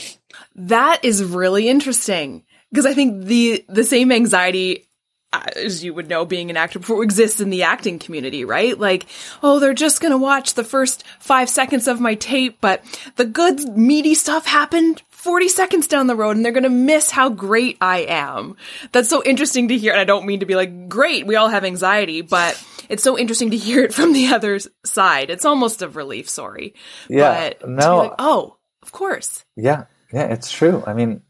[0.55, 4.85] that is really interesting because I think the the same anxiety
[5.31, 8.79] uh, as you would know, being an actor before exists in the acting community, right?
[8.79, 9.05] Like,
[9.43, 12.83] oh, they're just gonna watch the first five seconds of my tape, but
[13.17, 17.29] the good meaty stuff happened 40 seconds down the road and they're gonna miss how
[17.29, 18.57] great I am.
[18.93, 19.93] That's so interesting to hear.
[19.93, 23.19] And I don't mean to be like, great, we all have anxiety, but it's so
[23.19, 25.29] interesting to hear it from the other side.
[25.29, 26.75] It's almost a relief, sorry.
[27.09, 27.51] Yeah.
[27.61, 27.99] But no.
[27.99, 28.58] Like, oh,
[28.89, 29.45] of course.
[29.55, 29.85] Yeah.
[30.11, 30.83] Yeah, it's true.
[30.87, 31.21] I mean,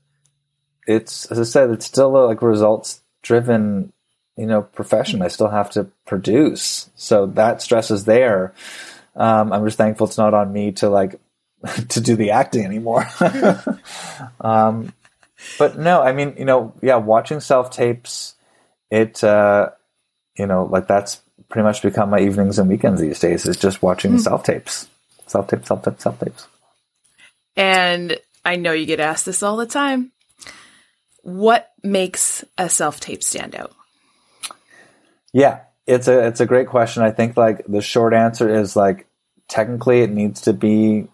[0.87, 3.93] it's, as I said, it's still like results driven
[4.37, 8.55] you know profession i still have to produce so that stress is there
[9.17, 11.21] um, i'm just thankful it's not on me to like
[11.89, 13.07] to do the acting anymore
[14.41, 14.93] um,
[15.59, 18.37] but no i mean you know yeah watching self tapes
[18.91, 19.69] it uh,
[20.39, 23.83] you know like that's pretty much become my evenings and weekends these days is just
[23.83, 24.21] watching mm.
[24.21, 24.89] self tapes
[25.27, 26.47] self tapes self tapes self tapes
[27.59, 30.11] and i know you get asked this all the time
[31.29, 33.75] what makes a self tape stand out?
[35.33, 37.03] Yeah, it's a it's a great question.
[37.03, 39.07] I think like the short answer is like
[39.49, 41.09] technically it needs to be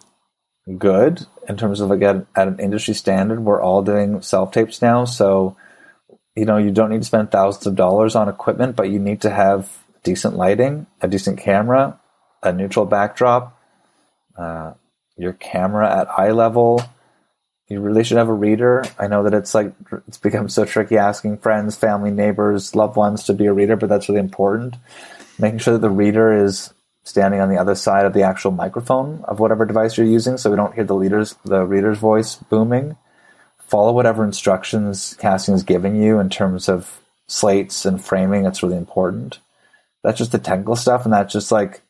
[0.79, 3.41] good in terms of like at, at an industry standard.
[3.41, 5.57] We're all doing self tapes now, so
[6.37, 9.23] you know you don't need to spend thousands of dollars on equipment, but you need
[9.23, 11.99] to have decent lighting, a decent camera,
[12.43, 13.59] a neutral backdrop,
[14.39, 14.75] uh,
[15.17, 16.81] your camera at eye level
[17.69, 18.85] you really should have a reader.
[18.99, 19.73] I know that it's like
[20.07, 23.89] it's become so tricky asking friends, family, neighbors, loved ones to be a reader, but
[23.89, 24.77] that's really important.
[25.39, 26.73] Making sure that the reader is
[27.05, 30.51] standing on the other side of the actual microphone of whatever device you're using, so
[30.51, 32.97] we don't hear the leader's the reader's voice booming.
[33.59, 38.43] Follow whatever instructions casting is giving you in terms of slates and framing.
[38.43, 39.39] That's really important.
[40.03, 41.81] That's just the technical stuff, and that's just like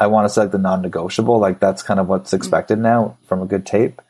[0.00, 1.38] I want to say like the non-negotiable.
[1.38, 4.00] Like that's kind of what's expected now from a good tape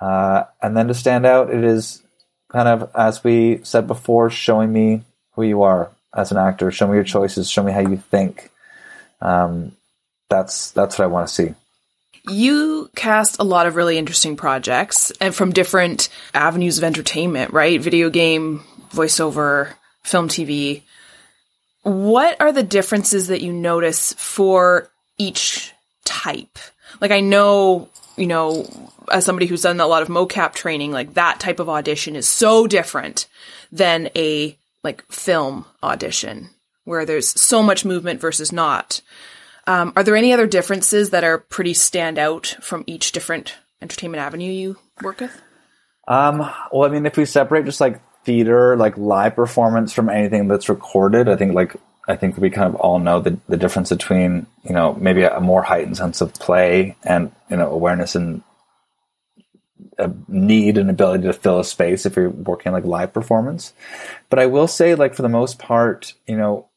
[0.00, 2.02] uh, and then to stand out, it is
[2.48, 6.70] kind of, as we said before, showing me who you are as an actor.
[6.70, 7.50] Show me your choices.
[7.50, 8.50] Show me how you think.
[9.20, 9.76] Um,
[10.30, 11.54] that's that's what I want to see.
[12.28, 17.80] You cast a lot of really interesting projects and from different avenues of entertainment, right?
[17.80, 20.82] Video game, voiceover, film, TV.
[21.82, 24.90] What are the differences that you notice for
[25.20, 25.72] each
[26.04, 26.58] type?
[27.00, 28.66] Like I know, you know,
[29.12, 32.28] as somebody who's done a lot of mocap training, like that type of audition is
[32.28, 33.26] so different
[33.70, 36.50] than a like film audition
[36.84, 39.02] where there's so much movement versus not.
[39.66, 44.22] Um, are there any other differences that are pretty stand out from each different entertainment
[44.22, 45.40] avenue you work with?
[46.08, 46.38] Um,
[46.72, 50.68] well, I mean, if we separate just like theater, like live performance from anything that's
[50.68, 51.76] recorded, I think like
[52.10, 55.40] I think we kind of all know the, the difference between you know maybe a
[55.40, 58.42] more heightened sense of play and you know awareness and
[59.98, 63.72] a need and ability to fill a space if you're working like live performance.
[64.28, 66.68] But I will say, like for the most part, you know,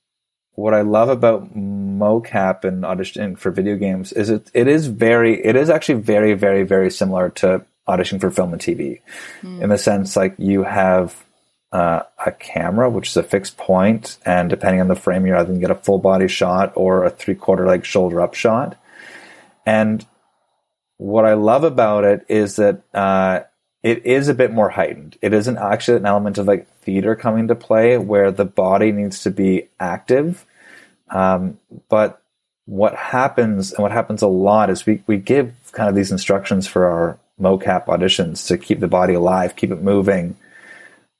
[0.56, 5.44] what I love about mocap and auditioning for video games is it it is very
[5.44, 9.02] it is actually very very very similar to auditioning for film and TV,
[9.42, 9.62] mm.
[9.62, 11.24] in the sense like you have
[11.74, 15.48] uh, a camera which is a fixed point, and depending on the frame, you're either
[15.48, 18.78] going to get a full body shot or a three quarter like shoulder up shot,
[19.66, 20.06] and
[20.98, 23.42] what I love about it is that uh,
[23.82, 25.18] it is a bit more heightened.
[25.22, 29.24] It isn't actually an element of like theater coming to play where the body needs
[29.24, 30.46] to be active.
[31.10, 31.60] Um,
[31.90, 32.22] but
[32.66, 36.66] what happens and what happens a lot is we, we give kind of these instructions
[36.68, 40.38] for our mocap auditions to keep the body alive, keep it moving.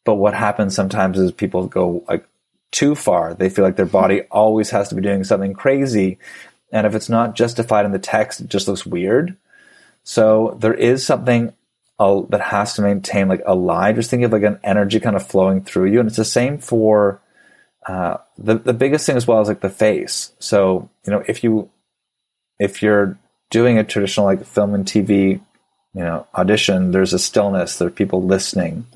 [0.06, 2.26] But what happens sometimes is people go like
[2.72, 3.34] too far.
[3.34, 6.18] They feel like their body always has to be doing something crazy.
[6.72, 9.38] And if it's not justified in the text, it just looks weird.
[10.04, 11.54] So there is something
[12.00, 13.96] uh, that has to maintain like alive.
[13.96, 16.58] Just think of like an energy kind of flowing through you, and it's the same
[16.58, 17.22] for
[17.88, 20.34] uh, the the biggest thing as well as like the face.
[20.40, 21.70] So you know if you
[22.60, 23.18] if you're
[23.50, 25.40] doing a traditional like film and TV
[25.94, 27.78] you know audition, there's a stillness.
[27.78, 28.88] There are people listening.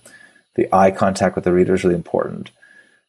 [0.58, 2.52] The eye contact with the reader is really important.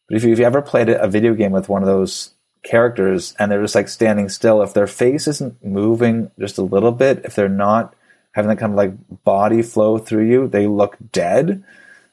[0.07, 2.31] But if you've ever played a video game with one of those
[2.63, 6.93] characters and they're just like standing still, if their face isn't moving just a little
[6.93, 7.93] bit, if they're not
[8.33, 8.93] having that kind of like
[9.25, 11.65] body flow through you, they look dead,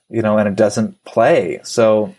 [0.09, 1.59] you know, and it doesn't play.
[1.63, 2.15] So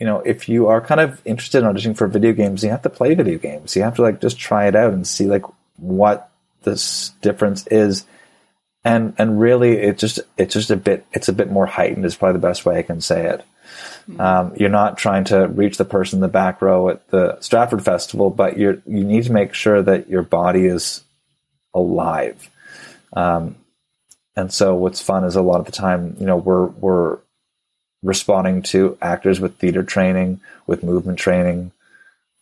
[0.00, 2.82] you know, if you are kind of interested in auditioning for video games, you have
[2.82, 3.76] to play video games.
[3.76, 5.44] You have to like just try it out and see like
[5.76, 6.30] what
[6.62, 8.06] this difference is.
[8.82, 12.16] And and really, it just it's just a bit it's a bit more heightened is
[12.16, 13.44] probably the best way I can say it.
[14.08, 14.20] Mm-hmm.
[14.20, 17.84] Um, you're not trying to reach the person in the back row at the Stratford
[17.84, 21.04] Festival, but you're you need to make sure that your body is
[21.74, 22.48] alive.
[23.12, 23.56] Um,
[24.36, 27.18] and so, what's fun is a lot of the time, you know, we're we're
[28.02, 31.72] responding to actors with theater training, with movement training,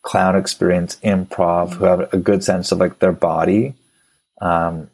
[0.03, 3.74] clown experience, improv, who have a good sense of like their body.
[4.41, 4.91] Um,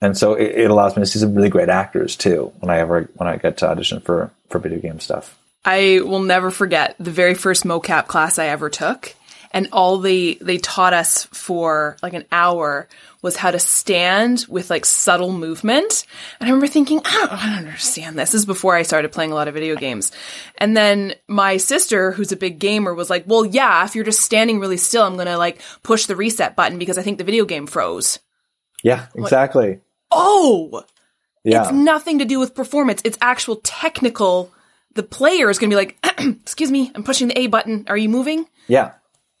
[0.00, 2.78] and so it, it, allows me to see some really great actors too when I
[2.78, 5.38] ever when I get to audition for for video game stuff.
[5.64, 9.14] I will never forget the very first mocap class I ever took
[9.52, 12.88] and all they they taught us for like an hour
[13.22, 16.06] was how to stand with like subtle movement.
[16.38, 18.32] And I remember thinking, I don't, I don't understand this.
[18.32, 20.12] This is before I started playing a lot of video games.
[20.58, 24.20] And then my sister, who's a big gamer, was like, well, yeah, if you're just
[24.20, 27.24] standing really still, I'm going to like push the reset button because I think the
[27.24, 28.20] video game froze.
[28.84, 29.68] Yeah, exactly.
[29.68, 30.84] Like, oh,
[31.46, 31.62] yeah.
[31.62, 33.00] It's nothing to do with performance.
[33.04, 34.52] It's actual technical.
[34.94, 35.96] The player is going to be like,
[36.42, 37.84] excuse me, I'm pushing the A button.
[37.86, 38.46] Are you moving?
[38.66, 38.94] Yeah.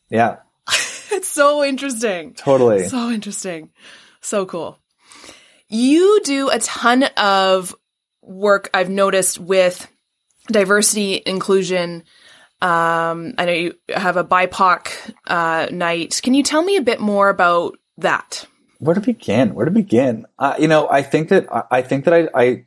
[0.08, 0.36] Yeah.
[0.68, 2.34] it's so interesting.
[2.34, 2.84] Totally.
[2.84, 3.70] So interesting.
[4.20, 4.78] So cool.
[5.68, 7.74] You do a ton of
[8.22, 9.88] work I've noticed with
[10.46, 12.04] diversity, inclusion.
[12.62, 16.20] Um, I know you have a BIPOC uh, night.
[16.22, 18.46] Can you tell me a bit more about that?
[18.78, 19.54] Where to begin?
[19.54, 20.26] Where to begin?
[20.38, 22.64] Uh, you know, I think that I think that I, I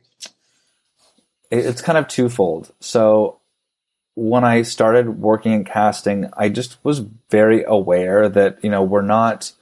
[1.50, 2.72] it's kind of twofold.
[2.80, 3.40] So
[4.14, 7.00] when I started working in casting, I just was
[7.30, 9.52] very aware that, you know, we're not,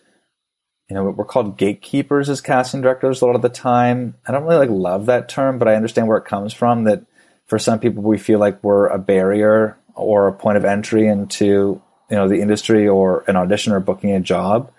[0.88, 4.16] you know, we're called gatekeepers as casting directors a lot of the time.
[4.26, 7.05] I don't really like love that term, but I understand where it comes from that
[7.46, 11.80] for some people we feel like we're a barrier or a point of entry into,
[12.11, 14.72] you know, the industry or an audition or booking a job.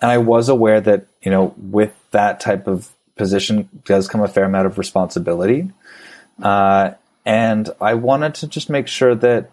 [0.00, 4.28] And I was aware that, you know, with that type of position does come a
[4.28, 5.70] fair amount of responsibility.
[6.42, 6.92] Uh,
[7.26, 9.50] and I wanted to just make sure that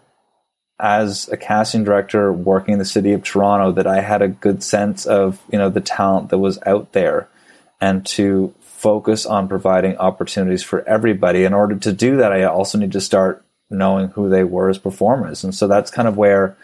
[0.78, 4.62] as a casting director working in the city of Toronto, that I had a good
[4.62, 7.28] sense of, you know, the talent that was out there
[7.80, 11.44] and to focus on providing opportunities for everybody.
[11.44, 14.78] In order to do that, I also need to start knowing who they were as
[14.78, 15.44] performers.
[15.44, 16.56] And so that's kind of where,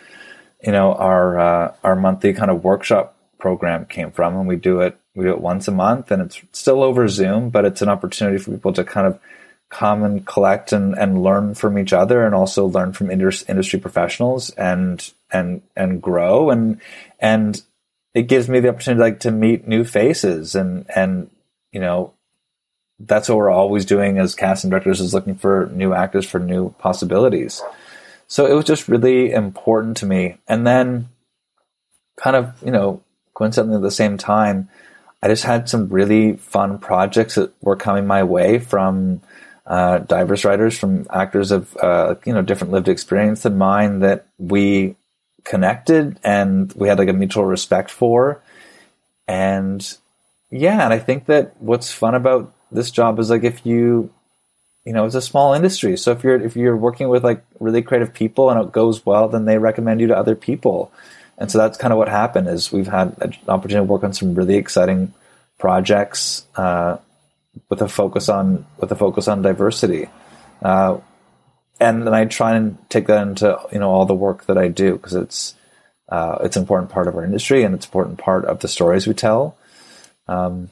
[0.62, 4.36] you know, our, uh, our monthly kind of workshop program came from.
[4.36, 7.51] And we do it, we do it once a month and it's still over Zoom,
[7.51, 9.20] but it's an opportunity for people to kind of
[9.68, 14.51] come and collect and, and learn from each other and also learn from industry professionals
[14.51, 16.78] and and and grow and
[17.18, 17.62] and
[18.12, 21.30] it gives me the opportunity like to meet new faces and and
[21.72, 22.12] you know
[23.01, 26.68] that's what we're always doing as casting directors is looking for new actors for new
[26.72, 27.62] possibilities
[28.28, 31.09] so it was just really important to me and then
[32.20, 33.03] kind of you know
[33.43, 34.68] coincidentally at the same time
[35.22, 39.20] i just had some really fun projects that were coming my way from
[39.66, 44.26] uh, diverse writers from actors of uh, you know different lived experience than mine that
[44.38, 44.95] we
[45.45, 48.43] connected and we had like a mutual respect for.
[49.28, 49.97] And
[50.51, 54.11] yeah and i think that what's fun about this job is like if you
[54.84, 55.97] you know it's a small industry.
[55.97, 59.28] So if you're if you're working with like really creative people and it goes well
[59.28, 60.93] then they recommend you to other people
[61.43, 64.12] and so that's kind of what happened is we've had an opportunity to work on
[64.12, 65.12] some really exciting
[65.59, 66.99] projects uh,
[67.68, 70.09] with a focus on with a focus on diversity.
[70.62, 70.99] Uh,
[71.80, 74.68] and then I try and take that into you know all the work that I
[74.68, 75.57] do because it's
[76.09, 78.68] uh, it's an important part of our industry and it's an important part of the
[78.68, 79.59] stories we tell.
[80.28, 80.70] Um,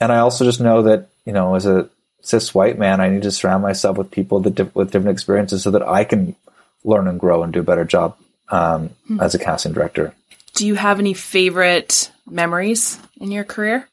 [0.00, 1.88] and I also just know that you know as a
[2.22, 5.70] cis white man, I need to surround myself with people that with different experiences so
[5.70, 6.34] that I can
[6.82, 8.16] learn and grow and do a better job
[8.48, 9.20] um, mm-hmm.
[9.20, 10.14] as a casting director.
[10.54, 13.88] Do you have any favorite memories in your career?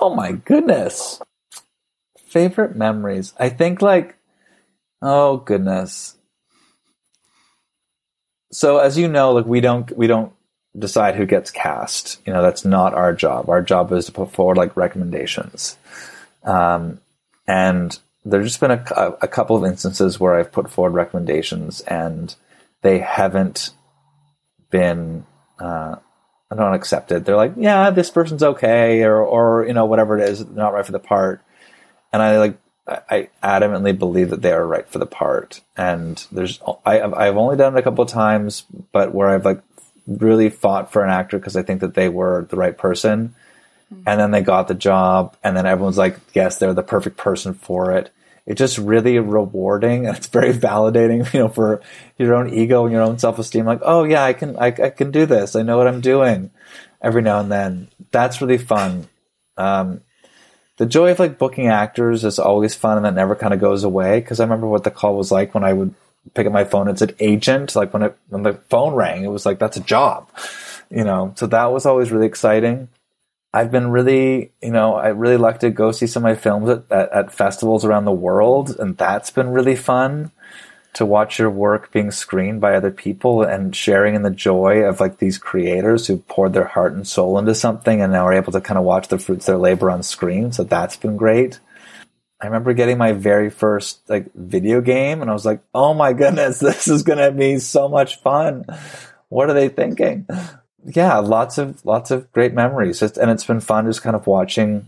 [0.00, 1.20] Oh my goodness
[2.30, 3.34] favorite memories.
[3.38, 4.16] I think like,
[5.02, 6.16] oh goodness.
[8.52, 10.32] So as you know, like we don't we don't
[10.78, 12.20] decide who gets cast.
[12.24, 13.48] You know, that's not our job.
[13.48, 15.76] Our job is to put forward like recommendations.
[16.44, 17.00] Um,
[17.46, 18.84] and there's just been a,
[19.22, 22.34] a couple of instances where I've put forward recommendations and
[22.82, 23.70] they haven't
[24.70, 25.24] been
[25.58, 25.96] uh,
[26.50, 27.24] not accepted.
[27.24, 30.86] They're like, yeah, this person's okay, or or you know whatever it is, not right
[30.86, 31.42] for the part
[32.12, 35.60] and I like I adamantly believe that they are right for the part.
[35.76, 39.62] And there's I I've only done it a couple of times, but where I've like
[40.06, 43.34] really fought for an actor because I think that they were the right person,
[43.92, 44.02] mm-hmm.
[44.06, 47.54] and then they got the job, and then everyone's like, yes, they're the perfect person
[47.54, 48.10] for it.
[48.46, 51.80] It's just really rewarding and it's very validating, you know, for
[52.18, 53.64] your own ego and your own self esteem.
[53.64, 55.56] Like, oh yeah, I can, I, I, can do this.
[55.56, 56.50] I know what I'm doing.
[57.02, 59.08] Every now and then, that's really fun.
[59.56, 60.02] Um,
[60.76, 63.84] the joy of like booking actors is always fun and that never kind of goes
[63.84, 64.20] away.
[64.22, 65.94] Cause I remember what the call was like when I would
[66.34, 66.88] pick up my phone.
[66.88, 67.76] It said agent.
[67.76, 70.28] Like when it, when the phone rang, it was like, that's a job,
[70.90, 71.32] you know?
[71.36, 72.88] So that was always really exciting.
[73.52, 76.68] I've been really, you know, I really like to go see some of my films
[76.68, 80.30] at, at, at, festivals around the world, and that's been really fun
[80.92, 85.00] to watch your work being screened by other people and sharing in the joy of
[85.00, 88.52] like these creators who poured their heart and soul into something and now are able
[88.52, 90.50] to kind of watch the fruits of their labor on screen.
[90.50, 91.60] So that's been great.
[92.40, 96.12] I remember getting my very first like video game and I was like, oh my
[96.12, 98.64] goodness, this is going to be so much fun.
[99.28, 100.26] What are they thinking?
[100.84, 104.26] Yeah, lots of lots of great memories, it's, and it's been fun just kind of
[104.26, 104.86] watching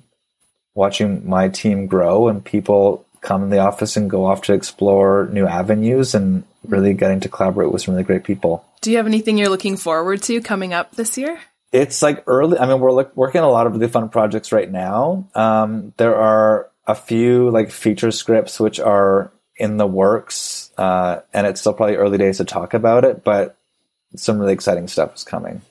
[0.74, 5.28] watching my team grow and people come in the office and go off to explore
[5.32, 8.64] new avenues and really getting to collaborate with some really great people.
[8.80, 11.38] Do you have anything you're looking forward to coming up this year?
[11.70, 12.58] It's like early.
[12.58, 15.28] I mean, we're like working on a lot of really fun projects right now.
[15.34, 21.46] Um, there are a few like feature scripts which are in the works, uh, and
[21.46, 23.56] it's still probably early days to talk about it, but
[24.16, 25.62] some really exciting stuff is coming.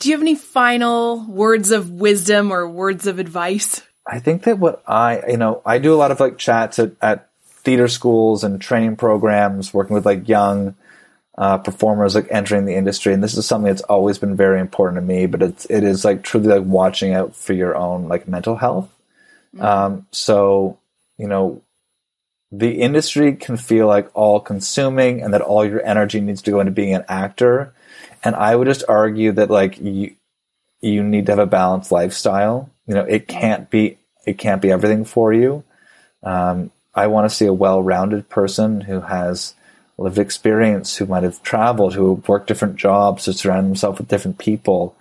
[0.00, 3.82] Do you have any final words of wisdom or words of advice?
[4.06, 6.92] I think that what I, you know, I do a lot of like chats at,
[7.02, 10.76] at theater schools and training programs, working with like young
[11.36, 14.96] uh, performers like entering the industry, and this is something that's always been very important
[14.96, 15.26] to me.
[15.26, 18.88] But it's it is like truly like watching out for your own like mental health.
[19.54, 19.64] Mm-hmm.
[19.64, 20.78] Um, so
[21.16, 21.62] you know,
[22.50, 26.60] the industry can feel like all consuming, and that all your energy needs to go
[26.60, 27.74] into being an actor.
[28.24, 30.14] And I would just argue that like you
[30.80, 32.70] you need to have a balanced lifestyle.
[32.86, 35.64] You know, it can't be it can't be everything for you.
[36.22, 39.54] Um, I want to see a well-rounded person who has
[39.96, 44.38] lived experience, who might have traveled, who worked different jobs, to surround himself with different
[44.38, 44.96] people,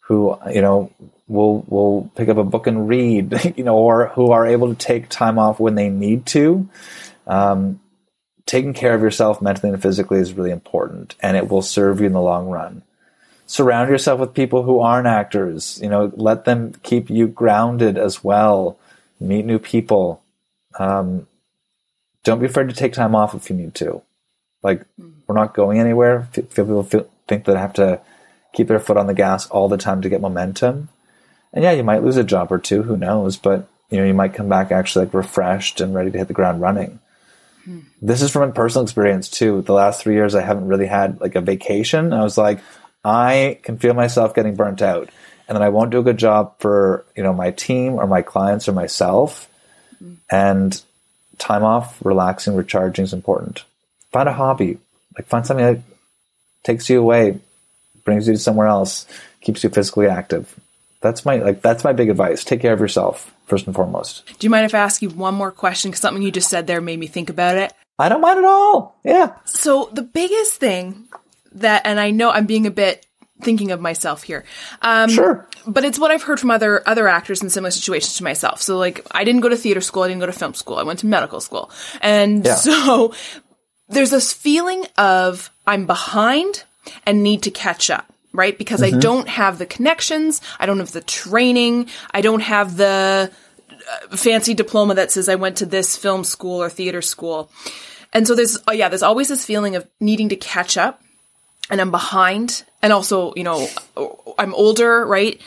[0.00, 0.90] who you know
[1.28, 4.74] will will pick up a book and read, you know, or who are able to
[4.74, 6.68] take time off when they need to.
[7.26, 7.80] Um,
[8.46, 12.06] taking care of yourself mentally and physically is really important and it will serve you
[12.06, 12.82] in the long run.
[13.46, 15.78] Surround yourself with people who aren't actors.
[15.82, 18.78] You know, let them keep you grounded as well.
[19.20, 20.22] Meet new people.
[20.78, 21.26] Um,
[22.22, 24.02] don't be afraid to take time off if you need to.
[24.62, 24.82] Like,
[25.26, 26.28] we're not going anywhere.
[26.32, 28.00] Feel people feel, think that they have to
[28.54, 30.88] keep their foot on the gas all the time to get momentum.
[31.52, 34.14] And yeah, you might lose a job or two, who knows, but you know, you
[34.14, 36.98] might come back actually like refreshed and ready to hit the ground running.
[38.02, 39.62] This is from a personal experience too.
[39.62, 42.12] The last three years, I haven't really had like a vacation.
[42.12, 42.60] I was like,
[43.04, 45.10] I can feel myself getting burnt out,
[45.48, 48.22] and then I won't do a good job for you know my team or my
[48.22, 49.48] clients or myself.
[50.30, 50.80] And
[51.38, 53.64] time off, relaxing, recharging is important.
[54.12, 54.78] Find a hobby,
[55.16, 55.80] like find something that
[56.62, 57.40] takes you away,
[58.04, 59.06] brings you to somewhere else,
[59.40, 60.54] keeps you physically active.
[61.00, 62.44] That's my like that's my big advice.
[62.44, 64.26] Take care of yourself first and foremost.
[64.38, 65.90] Do you mind if I ask you one more question?
[65.90, 67.72] Because something you just said there made me think about it.
[67.98, 68.98] I don't mind at all.
[69.04, 69.36] Yeah.
[69.44, 71.06] So the biggest thing
[71.52, 73.06] that, and I know I'm being a bit
[73.42, 74.44] thinking of myself here.
[74.82, 75.48] Um, sure.
[75.66, 78.60] But it's what I've heard from other other actors in similar situations to myself.
[78.62, 80.02] So like, I didn't go to theater school.
[80.02, 80.76] I didn't go to film school.
[80.76, 81.70] I went to medical school,
[82.00, 82.54] and yeah.
[82.54, 83.14] so
[83.88, 86.64] there's this feeling of I'm behind
[87.06, 88.12] and need to catch up.
[88.34, 88.58] Right?
[88.58, 88.96] Because mm-hmm.
[88.96, 90.42] I don't have the connections.
[90.58, 91.88] I don't have the training.
[92.12, 93.30] I don't have the
[94.10, 97.50] fancy diploma that says I went to this film school or theater school.
[98.12, 101.02] And so there's, oh yeah, there's always this feeling of needing to catch up
[101.70, 102.64] and I'm behind.
[102.82, 103.66] And also, you know,
[104.38, 105.40] I'm older, right?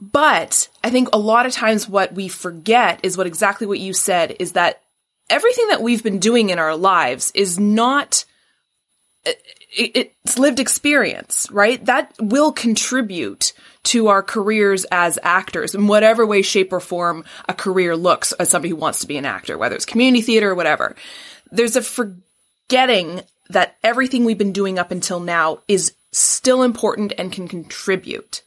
[0.00, 3.92] But I think a lot of times what we forget is what exactly what you
[3.92, 4.82] said is that
[5.30, 8.24] everything that we've been doing in our lives is not
[9.76, 11.84] it's lived experience, right?
[11.84, 13.52] That will contribute
[13.84, 18.48] to our careers as actors in whatever way, shape, or form a career looks as
[18.48, 20.94] somebody who wants to be an actor, whether it's community theater or whatever.
[21.50, 27.32] There's a forgetting that everything we've been doing up until now is still important and
[27.32, 28.42] can contribute.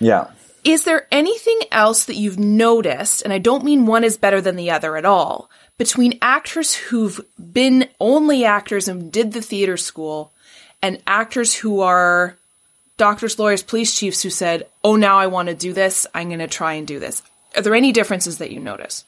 [0.00, 0.30] Yeah.
[0.64, 4.56] Is there anything else that you've noticed, and I don't mean one is better than
[4.56, 7.20] the other at all, between actors who've
[7.52, 10.32] been only actors and did the theater school
[10.82, 12.36] and actors who are
[12.96, 16.06] doctors, lawyers, police chiefs who said, Oh, now I want to do this.
[16.14, 17.22] I'm going to try and do this.
[17.56, 19.04] Are there any differences that you notice?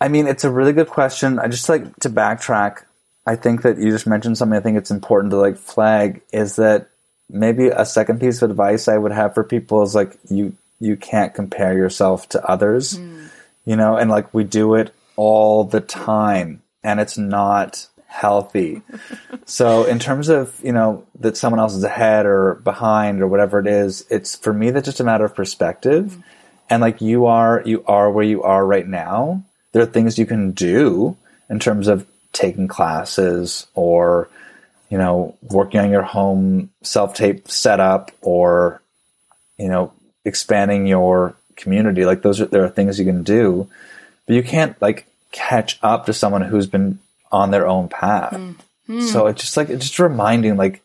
[0.00, 1.38] I mean, it's a really good question.
[1.38, 2.84] I just like to backtrack.
[3.26, 6.56] I think that you just mentioned something I think it's important to like flag is
[6.56, 6.88] that
[7.28, 10.96] maybe a second piece of advice I would have for people is like you you
[10.96, 12.98] can't compare yourself to others.
[12.98, 13.30] Mm.
[13.64, 18.82] You know, and like we do it all the time and it's not healthy.
[19.44, 23.58] so in terms of, you know, that someone else is ahead or behind or whatever
[23.58, 26.06] it is, it's for me that's just a matter of perspective.
[26.06, 26.20] Mm-hmm.
[26.68, 29.44] And like you are you are where you are right now.
[29.72, 31.16] There are things you can do
[31.48, 34.28] in terms of taking classes or
[34.88, 38.80] you know, working on your home self tape setup or,
[39.58, 39.92] you know,
[40.24, 42.04] expanding your community.
[42.04, 43.68] Like those are, there are things you can do,
[44.26, 46.98] but you can't like catch up to someone who's been
[47.32, 48.32] on their own path.
[48.32, 49.00] Mm-hmm.
[49.02, 50.82] So it's just like, it's just reminding like,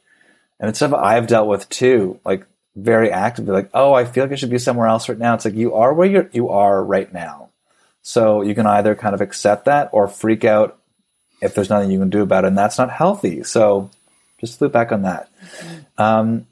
[0.60, 4.34] and it's stuff I've dealt with too, like very actively, like, oh, I feel like
[4.34, 5.34] I should be somewhere else right now.
[5.34, 7.50] It's like you are where you're, you are right now.
[8.04, 10.78] So you can either kind of accept that or freak out
[11.42, 13.44] if there's nothing you can do about it, and that's not healthy.
[13.44, 13.90] So
[14.40, 15.30] just look back on that.
[15.42, 16.02] Mm-hmm.
[16.02, 16.48] Um,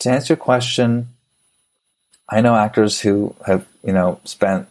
[0.00, 1.08] to answer your question,
[2.28, 4.68] I know actors who have you know spent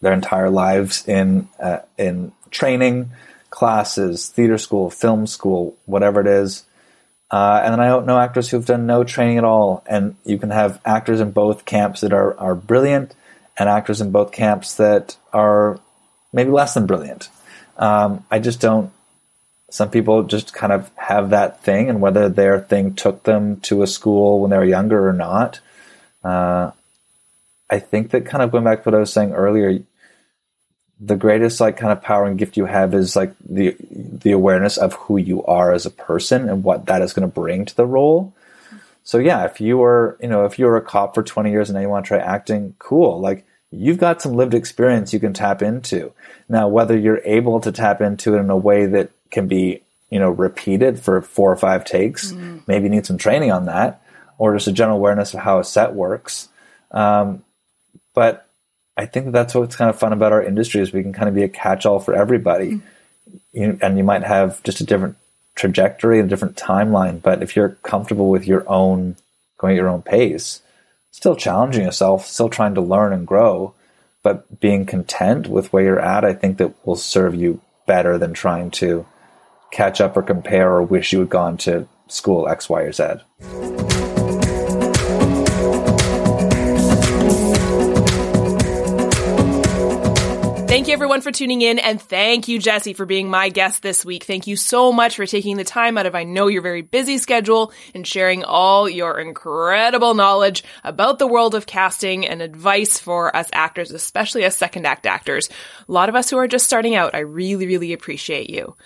[0.00, 3.10] their entire lives in uh, in training
[3.50, 6.64] classes, theater school, film school, whatever it is.
[7.30, 9.84] Uh, and then I know actors who've done no training at all.
[9.86, 13.14] And you can have actors in both camps that are, are brilliant
[13.58, 15.78] and actors in both camps that are
[16.32, 17.28] maybe less than brilliant.
[17.76, 18.92] Um, I just don't.
[19.70, 23.82] Some people just kind of have that thing, and whether their thing took them to
[23.82, 25.60] a school when they were younger or not,
[26.24, 26.70] uh,
[27.70, 29.80] I think that kind of going back to what I was saying earlier,
[31.00, 34.76] the greatest like kind of power and gift you have is like the the awareness
[34.76, 37.76] of who you are as a person and what that is going to bring to
[37.76, 38.34] the role.
[39.04, 41.70] So yeah, if you were, you know, if you were a cop for 20 years
[41.70, 43.20] and now you want to try acting, cool.
[43.20, 46.12] Like you've got some lived experience you can tap into.
[46.48, 50.18] Now, whether you're able to tap into it in a way that can be, you
[50.18, 52.62] know, repeated for four or five takes, mm.
[52.66, 54.02] maybe you need some training on that,
[54.38, 56.48] or just a general awareness of how a set works.
[56.90, 57.44] Um,
[58.18, 58.48] but
[58.96, 61.28] I think that that's what's kind of fun about our industry is we can kind
[61.28, 62.72] of be a catch-all for everybody.
[62.72, 62.82] Mm.
[63.52, 65.14] You, and you might have just a different
[65.54, 67.22] trajectory, a different timeline.
[67.22, 69.14] But if you're comfortable with your own
[69.56, 70.62] going at your own pace,
[71.12, 73.72] still challenging yourself, still trying to learn and grow,
[74.24, 78.34] but being content with where you're at, I think that will serve you better than
[78.34, 79.06] trying to
[79.70, 83.04] catch up or compare or wish you had gone to school X, Y, or Z.
[90.78, 94.04] Thank you everyone for tuning in and thank you Jesse for being my guest this
[94.04, 94.22] week.
[94.22, 97.18] Thank you so much for taking the time out of I know your very busy
[97.18, 103.34] schedule and sharing all your incredible knowledge about the world of casting and advice for
[103.34, 105.48] us actors, especially as second act actors.
[105.88, 108.76] A lot of us who are just starting out, I really, really appreciate you.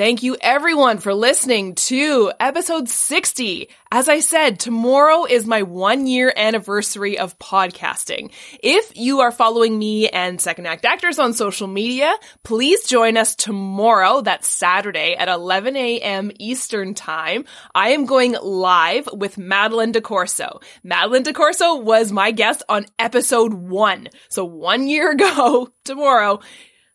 [0.00, 3.68] Thank you everyone for listening to episode 60.
[3.92, 8.32] As I said, tomorrow is my one year anniversary of podcasting.
[8.62, 13.34] If you are following me and Second Act Actors on social media, please join us
[13.34, 14.22] tomorrow.
[14.22, 16.30] That's Saturday at 11 a.m.
[16.38, 17.44] Eastern time.
[17.74, 20.62] I am going live with Madeline DeCorso.
[20.82, 24.08] Madeline DeCorso was my guest on episode one.
[24.30, 26.40] So one year ago tomorrow,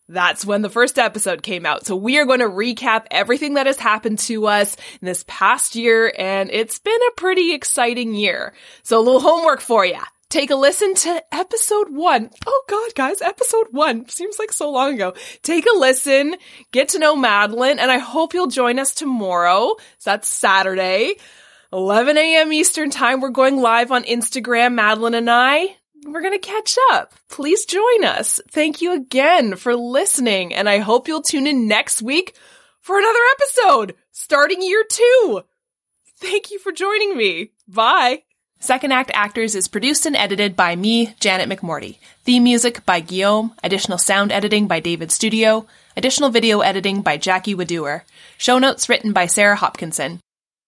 [0.08, 1.86] that's when the first episode came out.
[1.86, 5.76] So we are going to recap everything that has happened to us in this past
[5.76, 8.53] year, and it's been a pretty exciting year.
[8.84, 9.99] So a little homework for you.
[10.30, 12.30] Take a listen to episode one.
[12.45, 15.14] Oh god, guys, episode one seems like so long ago.
[15.43, 16.36] Take a listen,
[16.72, 19.76] get to know Madeline, and I hope you'll join us tomorrow.
[19.99, 21.16] So that's Saturday,
[21.72, 22.51] 11 a.m.
[22.51, 23.22] Eastern time.
[23.22, 27.14] We're going live on Instagram, Madeline and I we're going to catch up.
[27.30, 28.39] Please join us.
[28.49, 32.36] Thank you again for listening, and I hope you'll tune in next week
[32.82, 35.41] for another episode starting year two.
[36.18, 37.51] Thank you for joining me.
[37.68, 38.24] Bye.
[38.60, 41.97] Second Act Actors is produced and edited by me, Janet McMordie.
[42.24, 47.53] Theme music by Guillaume, additional sound editing by David Studio, additional video editing by Jackie
[47.53, 48.01] Wadoer,
[48.38, 50.20] show notes written by Sarah Hopkinson.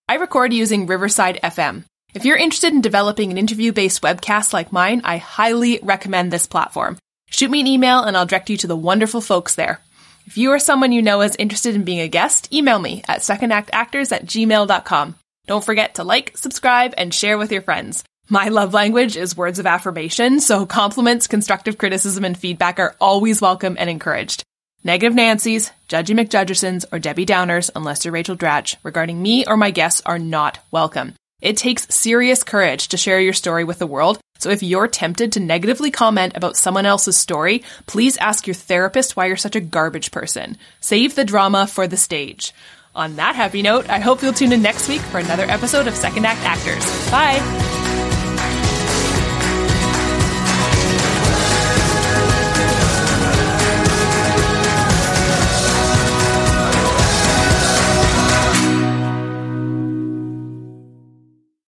[0.09, 1.85] I record using Riverside FM.
[2.17, 6.47] If you're interested in developing an interview based webcast like mine, I highly recommend this
[6.47, 6.97] platform.
[7.29, 9.81] Shoot me an email and I'll direct you to the wonderful folks there.
[10.25, 13.19] If you or someone you know is interested in being a guest, email me at
[13.19, 15.13] secondactactors at gmail.com.
[15.45, 18.03] Don't forget to like, subscribe, and share with your friends.
[18.27, 23.41] My love language is words of affirmation, so compliments, constructive criticism, and feedback are always
[23.41, 24.41] welcome and encouraged.
[24.83, 29.69] Negative Nancy's, Judgy McJudgersons, or Debbie Downers, unless you're Rachel Dratch, regarding me or my
[29.69, 31.13] guests are not welcome.
[31.41, 34.19] It takes serious courage to share your story with the world.
[34.39, 39.15] So if you're tempted to negatively comment about someone else's story, please ask your therapist
[39.15, 40.57] why you're such a garbage person.
[40.79, 42.53] Save the drama for the stage.
[42.95, 45.95] On that happy note, I hope you'll tune in next week for another episode of
[45.95, 47.11] Second Act Actors.
[47.11, 48.15] Bye!